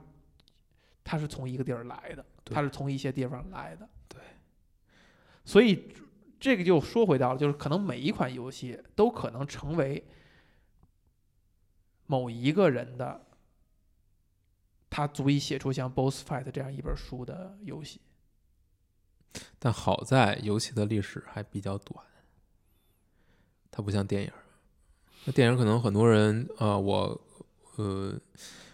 [1.04, 3.88] 它是从一个地儿来的，对它是从一些地方来的。
[4.08, 4.22] 对，
[5.44, 5.92] 所以
[6.40, 10.04] 这个就说回到了，就是可能每一款游戏都可能成为
[12.06, 13.26] 某一个人的。
[14.94, 18.00] 它足以写出像《Boss Fight》这样一本书的游戏。
[19.58, 22.06] 但好在游戏的历史还比较短，
[23.72, 24.32] 它不像电影。
[25.26, 27.20] 那电影可能很多人，呃，我，
[27.78, 28.16] 呃，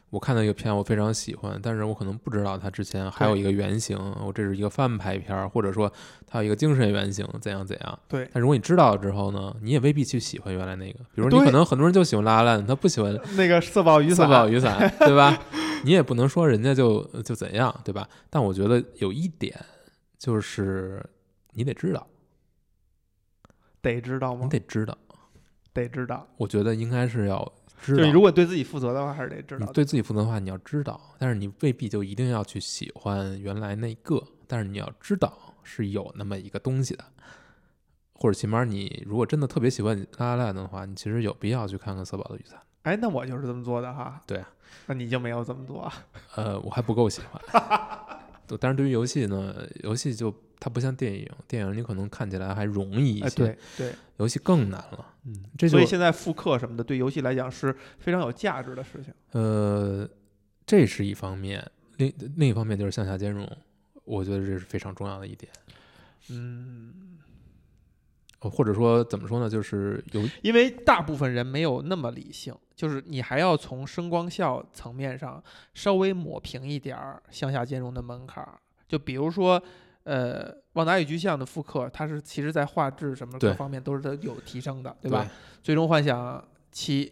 [0.09, 5.91] 我看到一个片，我非常喜欢，但是我可能不知道它之前还有一个原型，我这是一个翻拍片儿，或者说
[6.25, 7.99] 它有一个精神原型，怎样怎样。
[8.07, 10.99] 对，但如果你知道了之后呢，你也未必去喜欢原来那个。
[11.13, 15.37] 比如你可能很多人就喜欢拉拉烂，他不喜欢那个色宝雨伞，色，宝雨伞，对吧？
[15.85, 18.09] 你也不能说人家就就怎样，对吧？
[18.29, 19.55] 但我觉得有一点
[20.17, 21.05] 就是
[21.53, 22.07] 你得知道，
[23.81, 24.41] 得知道吗？
[24.43, 24.97] 你得知道。
[25.71, 26.27] 得知道。
[26.35, 28.11] 我觉得应该是要知道。
[28.11, 29.65] 如果对自己负责的话，还是得知道。
[29.65, 37.03] 你对自己负责的话，你要知道，但是你未必就一定要去喜欢原来那个，但是你要知道是有那么一个东西的，
[38.13, 42.59] 或者起码你如果真的特别喜欢拉拉烂的话，你其实有必要去看看色宝的雨伞。
[42.83, 44.21] 哎，那我就是这么做的哈。
[44.25, 44.49] 对啊，
[44.87, 45.93] 那你就没有这么做啊？
[46.35, 47.41] 呃，我还不够喜欢。
[48.47, 49.53] 对但是对于游戏呢，
[49.83, 55.13] 游戏就它不像电影，电影你可能看起来还容易一哎，些，对对，游戏更难了。
[55.25, 59.13] 嗯，这所以现在复刻什么的，对游戏来讲是非常有价值的事情。
[59.31, 60.07] 呃，
[60.65, 61.65] 这是一方面，
[61.97, 63.49] 另另一方面就是向下兼容，
[64.03, 65.51] 我觉得这是非常重要的一点。
[66.29, 67.17] 嗯，
[68.39, 75.41] 呃或者说怎么说呢，就是有因为大部分人没有那么理性，就是你还要从声光效层面上
[75.73, 78.59] 稍微抹平一点儿向下兼容的门槛儿。
[78.87, 79.61] 就比如说，
[80.03, 85.27] 呃，《旺达与巨像》的复刻，它是其实在画质什么各方面都是它有提升的，对对吧？
[85.61, 87.11] 最终幻想七，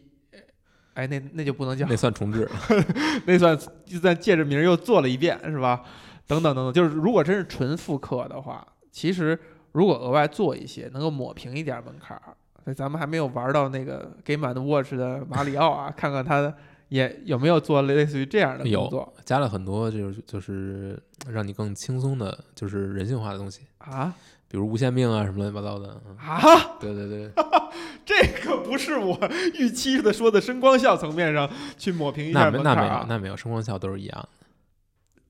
[0.94, 2.50] 哎，那那就不能叫那算重置，
[3.28, 5.84] 那算就算借着名儿又做了一遍，是吧？
[6.26, 9.40] 等等等等，就是如果真是纯复刻的话，其实
[9.74, 12.36] 如果额外做一些，能够抹平一点门槛儿。
[12.64, 16.54] 所以咱们还没有玩到那个 Game and Watch 的马里奥啊，看看他
[16.90, 24.16] 也有没有做类似于这样的工有作加了很多就是就是让你更轻松的，就是人性化的东西，啊
[24.50, 26.02] 比如无限命啊什么乱七八糟的。
[26.08, 26.78] 嗯啊！
[26.80, 27.30] 对 对对，
[28.06, 29.20] 这个不是我
[29.56, 33.06] 预期的说的声光效层面上去抹平一下那没那没有。
[33.10, 34.30] 那没有，声光效都是一样的。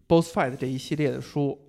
[0.06, 1.60] Boss Fight 这一系列的书，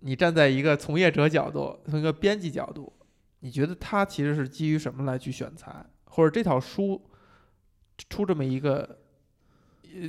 [0.00, 2.92] 你站在一个从业者角度，从一个编辑角度，
[3.38, 5.74] 你觉得它其实是基于什么来去选材，
[6.04, 7.02] 或者这套书
[8.10, 8.98] 出这么一个呃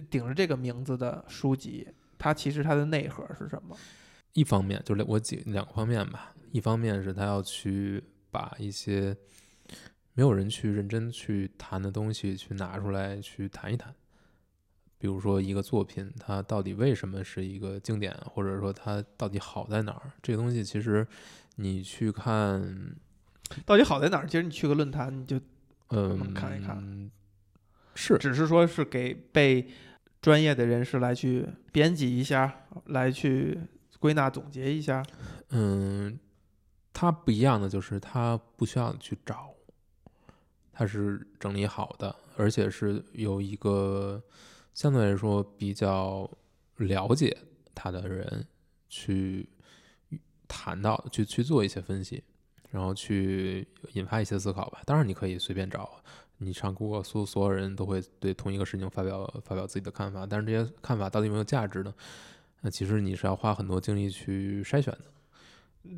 [0.10, 3.76] 顶着这个名字的书籍，它其实它的内核是什么？
[4.34, 9.16] 一方面就是我几两个方面吧，一方面是他要去把一些
[10.14, 13.94] 没有人去认真去谈的东西去拿出来去谈一谈，
[14.98, 20.12] 比如说一个作品它到底为什么是一个经典，或者说它到底好在哪儿？
[20.22, 21.06] 这个东西其实
[21.56, 22.96] 你去看，
[23.66, 24.26] 到底好在哪儿？
[24.26, 25.40] 其实你去个论坛，你就
[25.90, 27.12] 嗯，看一看
[27.96, 29.68] 是只是说是给被
[30.22, 33.60] 专业的人士来去编辑一下，来去
[34.00, 35.04] 归纳总结一下。
[35.50, 36.20] 嗯，
[36.94, 39.54] 它不一样的就是它不需要你去找，
[40.72, 44.22] 它是整理好的，而且是有一个
[44.74, 46.30] 相对来说比较
[46.78, 47.38] 了解
[47.76, 48.48] 它的人
[48.88, 49.50] 去
[50.48, 52.24] 谈到，去去做一些分析，
[52.70, 54.82] 然后去引发一些思考吧。
[54.86, 56.02] 当然，你可以随便找，
[56.44, 61.94] 你上 Google 搜，所有人都会对同一个事情发表发表自己的看法，但是这些看法到底有没有价值呢？
[62.62, 65.06] 那其实你是要花很多精力去筛选的。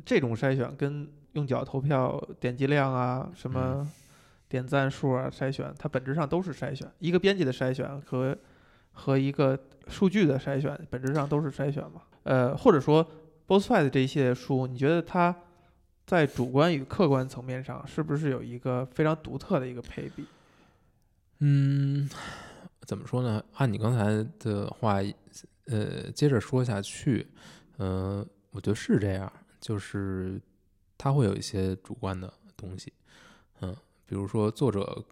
[0.04, 3.86] 这种筛选跟用脚投票、点击量啊、什么
[4.48, 6.86] 点赞数啊筛选，它本质上都是筛选。
[6.98, 8.36] 一个编辑的筛选和
[8.92, 12.02] 和一个数据的筛选，本质上都是筛选嘛。
[12.24, 13.06] 呃，或者说
[13.46, 15.34] Both Side 这一系列书，你觉得它
[16.06, 20.24] 在主观与客观层面上，是不是有一个非常独特的一个配比？
[21.40, 22.08] 嗯，
[22.82, 23.44] 怎么说呢？
[23.54, 25.00] 按你刚才的话，
[25.66, 27.26] 呃，接着说下去，
[27.76, 29.30] 呃，我觉得是这样，
[29.60, 30.40] 就是
[30.96, 32.92] 他会有一些主观的东西，
[33.60, 33.74] 嗯，
[34.06, 35.04] 比如说作者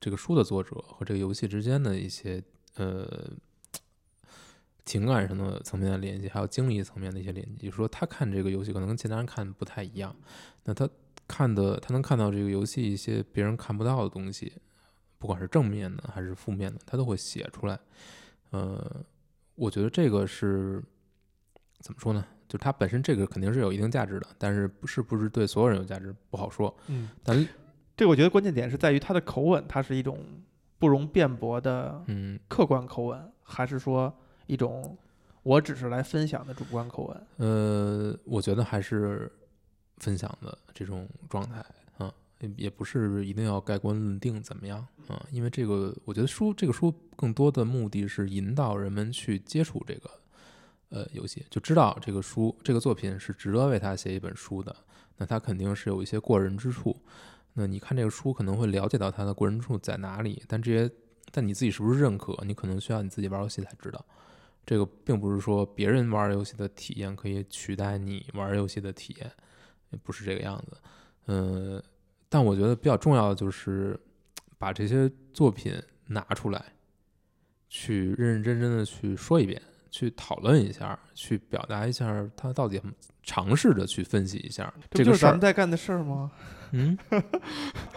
[0.00, 2.42] 这个书的作者和这个游戏之间的一些
[2.76, 3.30] 呃
[4.84, 7.56] 情感上的层面的联系，还有经历层面的一些联系。
[7.56, 10.16] 就是说，他看这个游戏可能跟其他人看不太一样，
[10.64, 10.88] 那他
[11.26, 14.54] 看的他能看到这个游戏一些别人看不到的东西。
[15.18, 17.78] 不管是正面的还是负面的，他都会写出来。
[18.50, 19.04] 呃，
[19.54, 20.82] 我觉得这个是
[21.80, 22.24] 怎么说呢？
[22.48, 26.74] 就它本身这个肯定是有一定价值的，但是不是不是对所有人有价值不好说。
[26.86, 27.36] 嗯，但
[27.94, 30.24] 这个我觉得关键点是在于它的口吻，它是一种
[30.78, 34.10] 不容辩驳的嗯客观口吻，还是说
[34.46, 34.96] 一种
[35.42, 37.26] 我只是来分享的主观口吻？
[37.36, 39.30] 呃，我觉得还是
[39.98, 41.66] 分享的这种状态啊，
[42.56, 50.10] 也不是一定要盖棺论定怎么样啊，因为这个我觉得书这个书更多的目的是引导人们去接触这个
[50.90, 54.74] 呃游戏，就知道这个书这个作品是值得为他写一本书的，
[55.16, 56.96] 那他肯定是有一些过人之处。
[57.54, 60.88] 那你看这个书可能会了解到它的过人之处在哪里，但这些
[61.32, 64.04] 但你自己是不是认可，你可能需要你自己玩游戏才知道。
[64.64, 69.32] 这个并不是说别人玩游戏的体验可以取代你玩游戏的体验，
[69.90, 70.76] 也不是这个样子。
[71.26, 71.82] 嗯，
[72.28, 73.98] 但我觉得比较重要的就是
[74.58, 75.72] 把这些作品
[76.06, 76.64] 拿出来，
[77.68, 79.60] 去认认真真的去说一遍，
[79.90, 82.80] 去讨论一下，去表达一下他到底
[83.22, 85.40] 尝试着去分析一下这不就是咱们。
[85.40, 86.30] 在干的事儿吗？
[86.72, 86.98] 嗯，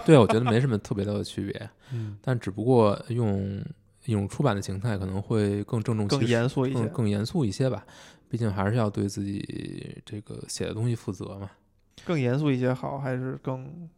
[0.05, 3.61] 对，我觉得没什么特别大的区别，嗯，但只不过用
[4.05, 6.25] 一种出版的形态可能会更郑重其更。
[6.25, 6.79] 严肃一些。
[6.79, 7.86] 更更严肃一些吧，
[8.29, 11.51] 毕竟还是要对自己这个写的东西负责嘛。
[12.05, 13.89] 更严肃一些好，还是更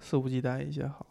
[0.00, 1.06] 肆无忌惮一些好？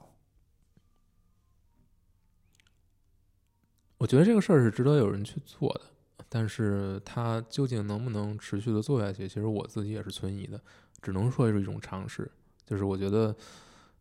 [3.97, 5.81] 我觉得这个事儿是值得有人去做的，
[6.29, 10.59] 但是它究竟能不能持续的做下去，其实我自己也是存疑的，
[11.01, 12.31] 只能说是一种尝试。
[12.65, 13.35] 就是我觉得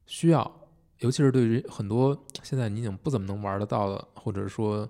[0.07, 0.69] 需要，
[0.99, 4.89] 尤其是对于很多现在你已经不怎么能玩得到的，或者说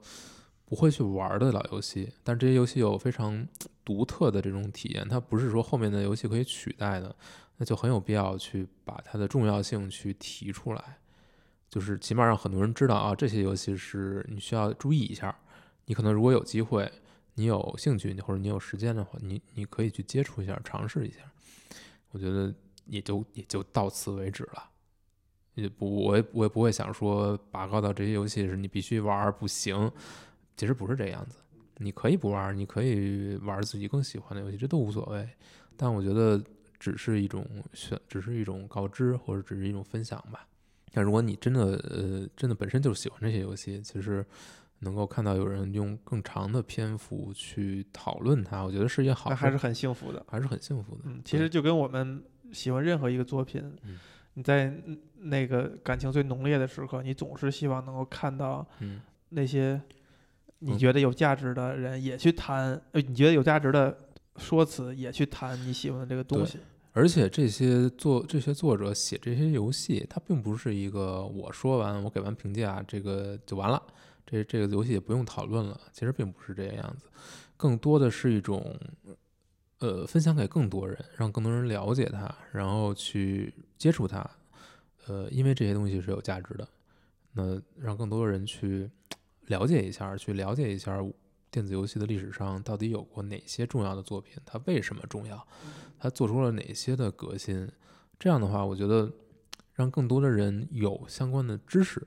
[0.67, 3.49] 不会去玩的老游戏，但这些游戏有非常
[3.85, 7.17] 独特的这种体验，它不是说后面的游戏可以取代的，
[7.59, 10.99] 那就很有必要去把它的重要性去提出来。
[11.69, 15.39] 就是起码让很多人知道啊，这些游戏是你需要注意一下。
[15.85, 16.91] 你可能如果有机会，
[17.35, 21.19] 你有兴趣或者你有时间的话，你你可以去接触一下，尝试一下。
[22.11, 22.55] 我觉得
[22.87, 24.71] 也就也就到此为止了。
[25.55, 29.91] 也不，我也我也不会想说拔高到这些游戏是你必须玩不行，
[30.57, 31.37] 其实不是这样子。
[31.77, 35.29] 你可以不玩，你可以玩自己更喜欢的游戏，这都无所谓。
[35.77, 36.43] 但我觉得
[36.79, 40.47] 只是一种选，只是一种告知或者只是一种分享吧。
[40.93, 44.25] 但如果你真的呃真的本身就喜欢这些游戏，其实
[44.81, 50.25] 能够看到有人用更长的篇幅去讨论它，我觉得是一件好事，那还是很幸福的。
[50.29, 51.03] 还是很幸福的。
[51.05, 52.23] 嗯，其实就跟我们
[52.53, 53.99] 喜欢任何一个作品，嗯
[54.35, 54.73] 你在
[55.17, 59.01] 那个感情最浓烈的时刻，你总是希望能够看到嗯
[59.31, 59.81] 那些
[60.61, 63.99] 你嗯觉得有价值的人也去谈，呃，你觉得有价值的
[64.39, 66.59] 说辞也去谈你喜欢的这个东西。
[66.93, 73.81] 而且这些作这些作者写这些游戏，它并不是一个我说完我给完评价这个就完了，
[74.27, 75.81] 这这个游戏也不用讨论了。
[75.93, 77.07] 其实并不是这个样子，
[77.57, 78.77] 更多的是一种
[79.79, 84.29] 呃分享给更多人，让更多人了解它，然后去接触它。
[85.07, 86.69] 呃，因为这些东西是有价值的，
[87.33, 88.91] 那让更多人去
[89.47, 91.01] 了解一下，去了解一下
[91.51, 95.47] 电子游戏的历史上到底有过哪些重要的作品，它为什么重要，
[95.99, 97.71] 它做出了哪些的革新。
[98.19, 99.11] 这样的话，我觉得
[99.75, 102.07] 让更多的人有相关的知识，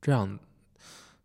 [0.00, 0.38] 这样，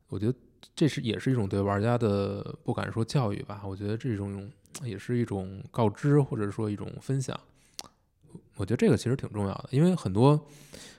[0.07, 0.37] 我觉得
[0.75, 4.49] 这是也是一种对玩家的不敢说教育吧，我觉得这种
[4.83, 7.39] 也是一种告知或者说一种分享。
[8.55, 10.37] 我觉得这个其实挺重要的，因为很多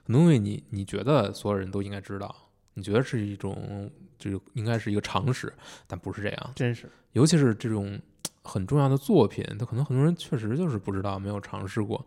[0.04, 2.34] 很多东西你你觉得所有人都应该知道，
[2.74, 5.52] 你觉得是一种这个应该是一个常识，
[5.86, 8.00] 但不是这样，真是，尤其是这种
[8.42, 12.04] 很重要的作品，他可能很多人确实就是不知道，没有尝试过。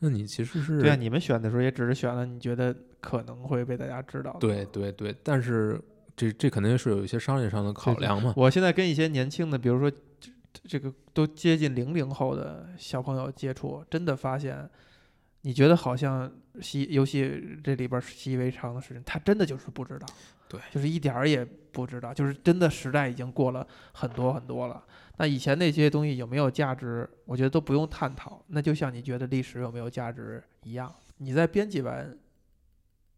[0.00, 4.36] 那你其实是对啊，你们选的时候也只是选了你觉得可能会被大家知道。
[4.40, 5.80] 对对对，但是
[6.16, 8.34] 这这肯定是有一些商业上的考量嘛。
[8.36, 9.90] 我现在跟一些年轻的，比如说
[10.64, 14.68] 这个都接近零零后的小朋友接触，真的发现。
[15.44, 20.06] 你觉得好像习游戏这里边习以为常的事情，他真的就是不知道，
[20.52, 24.84] 对，就是一点儿也不知道，就是真的时代已经过了很多很多了。
[25.16, 28.44] 那以前那些东西有没有价值，我觉得都不用探讨。
[28.48, 32.14] 那就像你觉得历史有没有价值一样，你在编辑完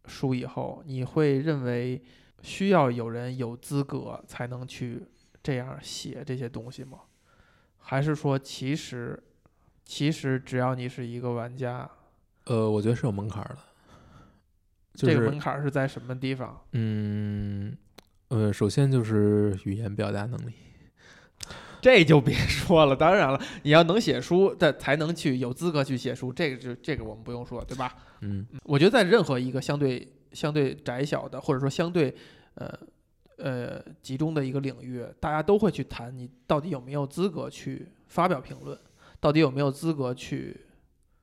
[0.05, 2.01] 书以后，你会认为
[2.41, 5.05] 需要有人有资格才能去
[5.43, 6.99] 这样写这些东西吗？
[7.79, 9.21] 还是说其实
[9.83, 11.89] 其实只要你是一个玩家？
[12.45, 13.57] 呃，我觉得是有门槛的。
[14.95, 16.59] 这个门槛是在什么地方？
[16.71, 17.75] 嗯，
[18.29, 20.53] 呃，首先就是语言表达能力。
[21.81, 26.33] 这就别说了，当然了，你要能写书，的才能去有资格去写书。
[26.33, 27.93] 这个就这个我们不用说，对吧？
[28.21, 32.15] 嗯，我觉得在任何一个相对相对窄小的，或者说相对
[32.55, 32.73] 呃
[33.37, 38.79] 呃集中的一个领域，大家都会去谈你到底有没有资格去发表评论，
[39.19, 40.65] 到底有没有资格去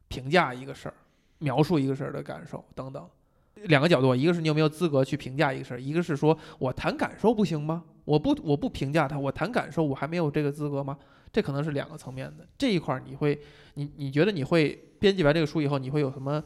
[0.08, 0.94] 评价一个事儿。
[1.38, 3.04] 描述一个事儿的感受等等，
[3.64, 7.84] 两个角度，一个是你有没有资格去评价一个事儿，一个是说我谈感受不行吗？
[8.04, 10.98] 我不我不评价他，我谈感受，我还没有这个资格吗？
[11.32, 12.46] 这可能是两个层面的。
[12.58, 13.40] 这一块儿你会，
[13.74, 16.42] 你你觉得你会编辑完这个书以后，你会有什么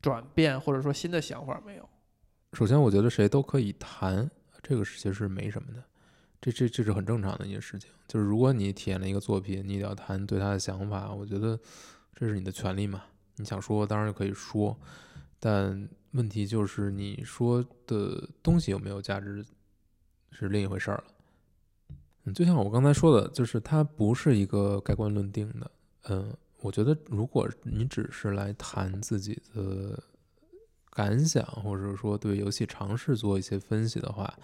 [0.00, 1.88] 转变或者说新的想法没有？
[2.52, 4.30] 首先，我觉得谁都可以谈，
[4.62, 5.82] 这个其实是没什么的，
[6.40, 7.90] 这这这是很正常的一件事情。
[8.06, 11.58] 就是如果你体验了一个作品，你要谈对他的想法，我觉得
[12.14, 13.02] 这是你的权利嘛。
[13.38, 14.78] 你想说，当然就可以说，
[15.48, 19.46] 但问题就是你说的东西有没有价值，
[20.32, 21.04] 是另一回事儿了。
[22.24, 25.70] 嗯，就像我刚才说的，就是它不是一个盖棺论定的。
[26.08, 30.02] 嗯，我觉得如果你只是来谈自己的
[30.90, 34.36] 感想，或者说对游戏尝试做一些分析的话，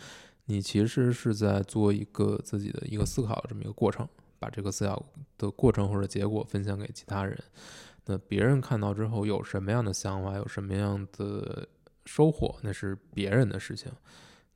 [0.45, 5.05] 你其实是在做一个自己的一个思考这么一个过程，把这个思考
[5.37, 7.37] 的过程或者结果分享给其他人。
[8.07, 11.69] 那别人看到之后有什么样的想法，有什么样的
[12.05, 13.93] 收获，那是别人的事情，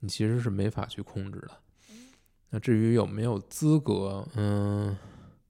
[0.01, 1.51] 你其实是没法去控制的。
[2.51, 4.97] 那至于有没有资格，嗯，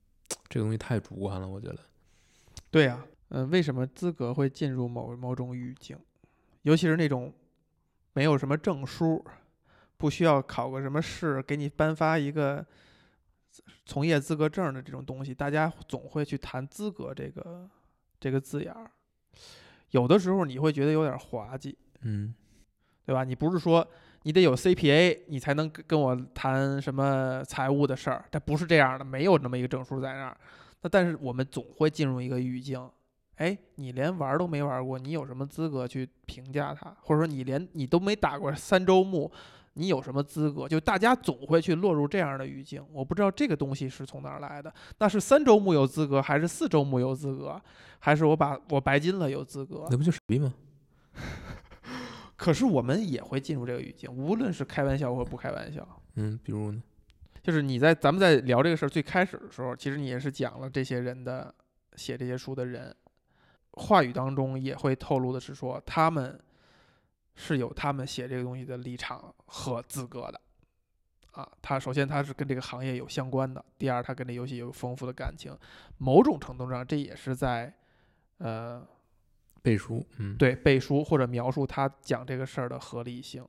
[0.49, 1.79] 这个东西太主观了，我觉得。
[2.71, 5.99] 对呀，嗯，为什么资格会进入某某种语境？
[6.63, 7.33] 尤其是那种
[8.13, 9.25] 没有什么证书，
[9.97, 12.67] 不需要考个什么试，给你颁发一个
[13.87, 17.69] 从业资格证的这种东西，大家总会去谈资格这个。
[18.19, 18.91] 这个字眼儿，
[19.91, 22.35] 有的时候你会觉得有点滑稽，嗯，
[23.05, 23.25] 对吧？
[23.25, 23.87] 你不是说
[24.23, 30.37] 你得有 CPA，你才能跟我谈什么财务的事儿，这不是这样的，没有那么一个证书在那儿。
[30.83, 32.91] 那但是我们总会进入一个语境，
[33.37, 36.95] 哎，你连玩都没玩过，你有什么资格去评价它？
[37.03, 39.31] 或者说你连你都没打过三周目？
[39.79, 40.67] 你有什么资格？
[40.67, 42.83] 就大家总会去落入这样的语境。
[42.91, 44.73] 我不知道这个东西是从哪儿来的。
[44.99, 47.61] 那是三周目有资格，还是四周目有资格，
[47.99, 49.87] 还是我把我白金了有资格？
[49.91, 50.55] 那不就傻逼吗？
[52.37, 55.87] 可是我们也会进入这个语境，无论是开玩笑或不开玩笑。
[56.15, 56.83] 嗯，比如呢？
[57.43, 61.55] 就是你在咱们在聊这个事儿最开始的时候，其实你也是讲了这些人的
[61.97, 62.97] 写这些书的人，
[63.73, 66.41] 话语当中也会透露的是说他们。
[67.37, 70.41] 是有他们写这个东西的立场和资格的，
[71.33, 75.57] 啊，他首先他是跟这个行业有相关的，第二他跟这游戏有丰富的感情，
[75.99, 77.73] 某种程度上这也是在，
[78.39, 78.85] 呃，
[79.63, 83.47] 背书，嗯，对，背书或者描述他讲这个事儿的合理性。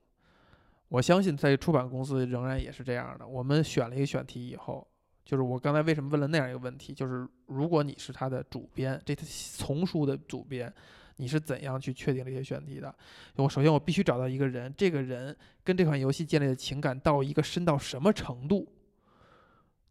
[0.90, 3.28] 我相信在出版公司仍然也是这样的。
[3.28, 4.88] 我们选了一个选题以后，
[5.26, 10.74] 就是我刚才为什么问了那样一个问题，就是如果你是他的主编，这丛书的主编，
[11.18, 12.94] 你是怎样去确定这些选题的？
[13.36, 18.68] 我首先我必须找到一个人，这个人跟这款游戏建立的情感到一个深到什么程度？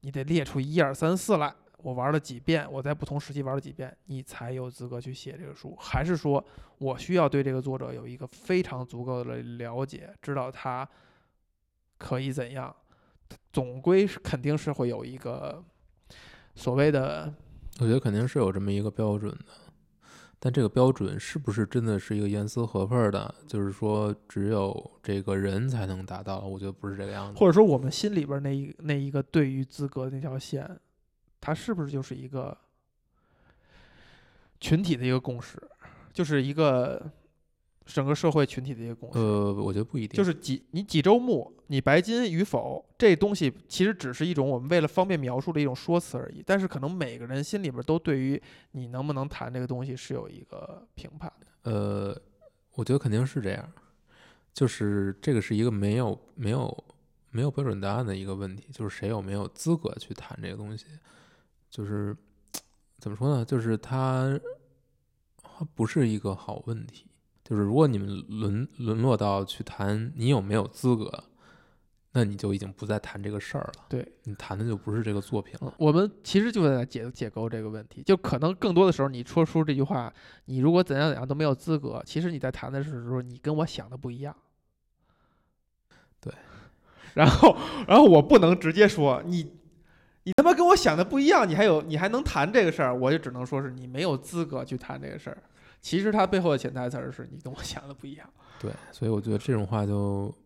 [0.01, 5.77] 你得列出一二三四来，我玩了几遍，我在不同时期玩了几遍，你才有资格去写这个书。
[5.81, 6.44] 还是说
[6.78, 10.89] 我需要对这个作者有一个非常足够的了解，知道他
[11.98, 12.74] 可以怎样？
[13.53, 15.65] 总归是肯定是会有一个
[16.55, 17.35] 所谓的，
[17.81, 19.47] 我觉得肯定是有这么一个标准的，
[20.38, 23.34] 但这个标准是不是真的是一个严丝合缝的？
[23.46, 26.40] 就是说只有这个人才能达到？
[26.40, 27.38] 我觉得不是这个样子。
[27.38, 30.78] 或者说我们心里边那一那一个对于资格那条线，
[31.40, 32.56] 它是不是就是一个
[34.60, 35.60] 群体的一个共识，
[36.12, 37.10] 就是一个
[37.86, 39.18] 整个社会群体的一个共识？
[39.18, 46.42] 呃，我觉得不一定，就是几你几周目，你白金与否，这东西其实只是一种我们为了方便描述的一种说辞而已。
[46.44, 48.40] 但是可能每个人心里边都对于
[48.72, 51.70] 你能不能谈这个东西是有一个评判的。
[51.70, 52.20] 呃，
[52.74, 53.72] 我觉得肯定是这样，
[54.52, 56.84] 就是这个是一个没有没有
[57.30, 60.86] 没有标准答案的一个问题，就是谁有没有资格去谈这个东西，
[61.70, 62.16] 就是
[62.98, 63.44] 怎么说呢？
[63.44, 64.38] 就是它
[65.42, 67.06] 它不是一个好问题。
[67.48, 71.23] 就是如果你们沦沦落到去谈你有没有资格，
[72.10, 73.85] 那你就已经不再谈这个事儿了。
[73.89, 75.73] 对你谈的就不是这个作品了。
[75.78, 80.12] 我们其实就在解解构这个问题，就可能更多的时候，你说出这句话，
[80.47, 84.35] 你如果怎样怎样都没有资格，其实你在谈的是时候，你跟我想的不一样。
[86.20, 86.35] 对，
[87.14, 87.56] 然后，
[87.86, 89.52] 然后我不能直接说你，
[90.24, 95.40] 你他妈跟我想的不一样，你还有你还能谈这个事儿，我就只能说是你没有资格去谈这个事儿。
[95.86, 98.28] 其实它背后的潜台词是你跟我想的不一样。
[98.58, 100.36] 对，所以我觉得这种话就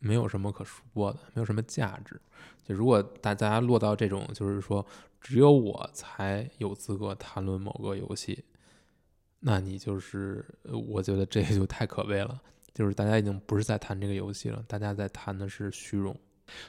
[0.00, 2.20] 没有什么可说的，没有什么价值。
[2.62, 4.84] 就如果大家落到这种，就是说
[5.18, 8.44] 只有我才有资格谈论某个游戏，
[9.40, 10.44] 那你就是
[10.90, 12.38] 我觉得这就太可悲了。
[12.74, 16.14] 就是大家已经不是在谈这个游戏了，大家在谈的是虚荣。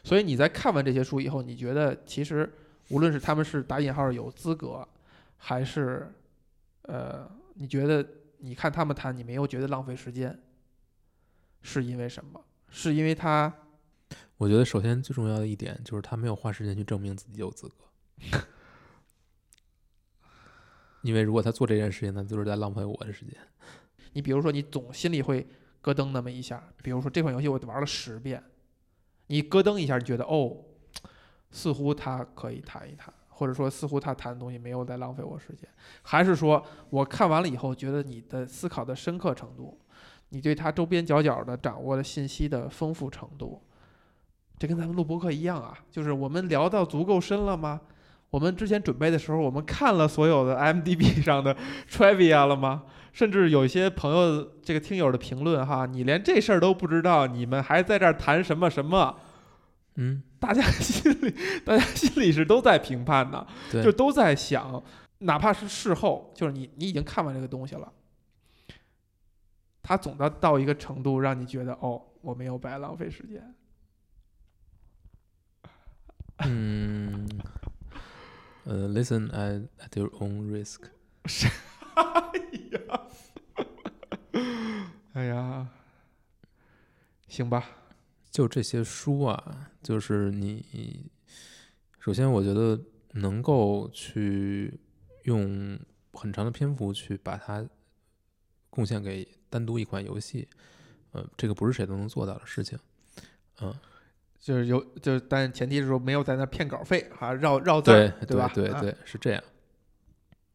[0.02, 2.50] 所以你在看完这些书以后，你觉得其实
[2.88, 4.88] 无论是他们是打引号有资格，
[5.36, 6.10] 还是
[6.84, 7.30] 呃。
[7.56, 8.08] 你觉得
[8.40, 10.38] 你看他们谈，你没有觉得浪费时间，
[11.62, 12.44] 是因为什么？
[12.70, 13.54] 是因为他？
[14.38, 18.40] 我觉得首先最重要的一点就是他没有花时间去证明自己有资格，
[21.02, 23.38] 因为如果他做这件事情，那就是在浪费我的时间。
[24.14, 25.48] 你比如说，你总心里会
[25.82, 28.44] 咯噔那么一下，比如说这款游戏我玩了十遍，
[29.28, 30.58] 你咯噔一下，你觉得哦，
[31.52, 33.14] 似乎他可以谈一谈。
[33.44, 35.68] 或者说，似乎他谈的东西没有在浪费我时间，
[36.02, 39.78] 还是说我看完了以后，觉得你的思考的深刻程度，
[40.30, 43.62] 你对他周边角角的掌握的信息的丰富程度，
[44.58, 47.82] 这跟咱们录播课一样啊，就是我们聊到足够深了吗？
[48.30, 51.54] 我们之前准备的时候，我们看了所有的 m d b 上的
[51.92, 52.84] trivia 了吗？
[53.12, 59.14] 甚至有些朋友这个听友的评论哈，你连这事儿都不知道，你们还在这儿谈什么什么？
[59.96, 60.24] 嗯。
[60.40, 61.34] 大家心里，
[61.64, 64.84] 大家心里是都在评判的，就都在想，
[65.20, 67.94] 哪怕是事后，就是你你已经看完这个东西了，
[69.82, 73.56] 他总的到一个程度，让你觉得哦，我没有白浪费时间。
[76.40, 77.30] 嗯，
[78.66, 80.82] 呃，listen at at your own risk。
[81.96, 82.04] 哎
[82.72, 83.00] 呀，
[85.14, 85.68] 哎呀，
[87.30, 87.64] 行吧。
[88.34, 91.06] 就这些书啊，就是你
[92.00, 92.78] 首先，我觉得
[93.12, 94.74] 能够去
[95.26, 95.80] 用
[96.14, 97.64] 很长的篇幅去把它
[98.72, 100.48] 贡献给单独一款游戏，
[101.12, 102.76] 呃，这个不是谁都能做到的事情，
[103.62, 103.72] 嗯，
[104.40, 108.52] 就是有，就是但前提是说没有在那骗稿费哈，绕绕字儿，对吧？
[108.56, 109.44] 对对，是这样。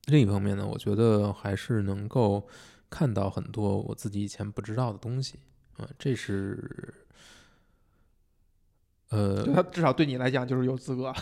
[0.06, 2.44] 另一方面呢，我觉得还是能够
[2.90, 5.38] 看到很多我自己以前不知道的东西，
[5.76, 6.92] 啊，这是。
[9.10, 11.12] 呃，他至少对你来讲就是有资格。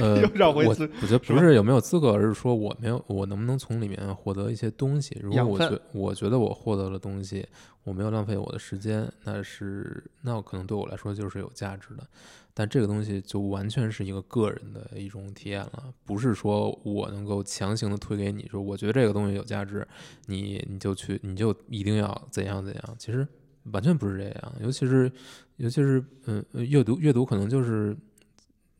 [0.00, 5.18] 呃， 绕回我我觉得不是有没有资格，而是说我没有，我能不能从里面获得一些东西。
[5.22, 7.46] 如果我觉我觉得我获得了东西，
[7.84, 12.06] 我没有浪费我的时间，那是那可能对我来说就是有价值的。
[12.52, 19.86] 但这个东西就完全是一个个人的一种体验了，不是说我能够强行的推给你说，我觉得这个东西有价值，
[20.26, 22.94] 你你就去，你就一定要怎样怎样。
[22.98, 23.26] 其实。
[23.72, 25.10] 完全不是这样，尤其是，
[25.56, 27.96] 尤其是，嗯，阅读阅读可能就是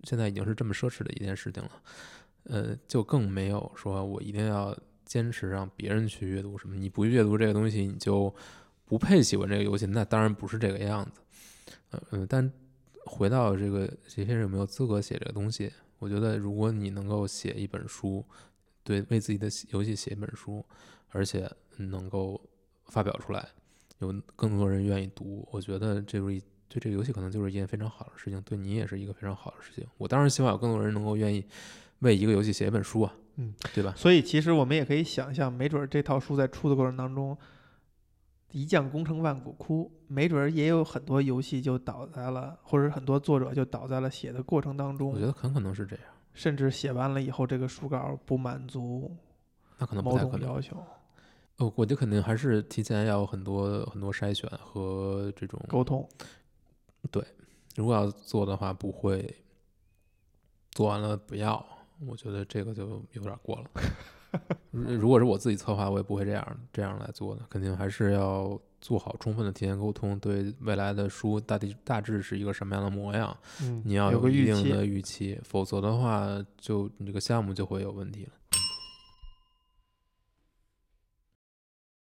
[0.04, 1.70] 现在已经是这么奢侈的一件事情了，
[2.44, 8.34] 呃，就更没有说我一定要坚持让别人去阅读什么，你不阅读这个东西，你就
[8.84, 11.20] 不配喜欢这个游戏，那当然不是这个样子，
[11.90, 12.52] 嗯嗯，但
[13.04, 18.24] 回到这个这些人有没有资格写这个东西，我觉得如果你能够写一本书，
[18.84, 20.64] 对，为自己的游戏写一本书，
[21.10, 22.40] 而且能够
[22.86, 23.48] 发表出来，
[23.98, 29.86] 有更多人愿意读，我觉得这一对这个游戏可能就是一件非常好的事情，对你也是一个非常好的事情。
[29.96, 31.44] 我当然希望有更多人能够愿意
[32.00, 33.94] 为一个游戏写一本书啊，嗯，对吧？
[33.96, 37.36] 所以其实我们也可以想象，没准儿这套书在出的过程当中，
[38.50, 46.04] 一将功成万骨枯，没准儿也有很多游戏就倒在了，或者很多作者就倒在了写的过程当中我觉，得很可能是这样，
[46.34, 49.16] 甚至写完了以后，这个书稿不满足
[49.78, 50.40] 那可能不某太可能。
[50.40, 50.76] 种要求，
[51.58, 56.06] 哦，我觉得肯定还是提前要有很多很多筛选和这种沟通。
[57.10, 57.24] 对
[57.76, 59.34] 如果要做的话，不会
[60.72, 61.64] 做完了不要，
[62.06, 63.70] 我觉得这个就有点过了。
[64.70, 74.60] 如如果是我自己策划，我也不会这样这样来做的，肯定还是要做好充分的提前沟通，对未来的书大体大致是一个什么样的模样，嗯，你要有个预期。
[74.60, 78.32] 一定的预期，否则的话，就你这个项目就会有问题了。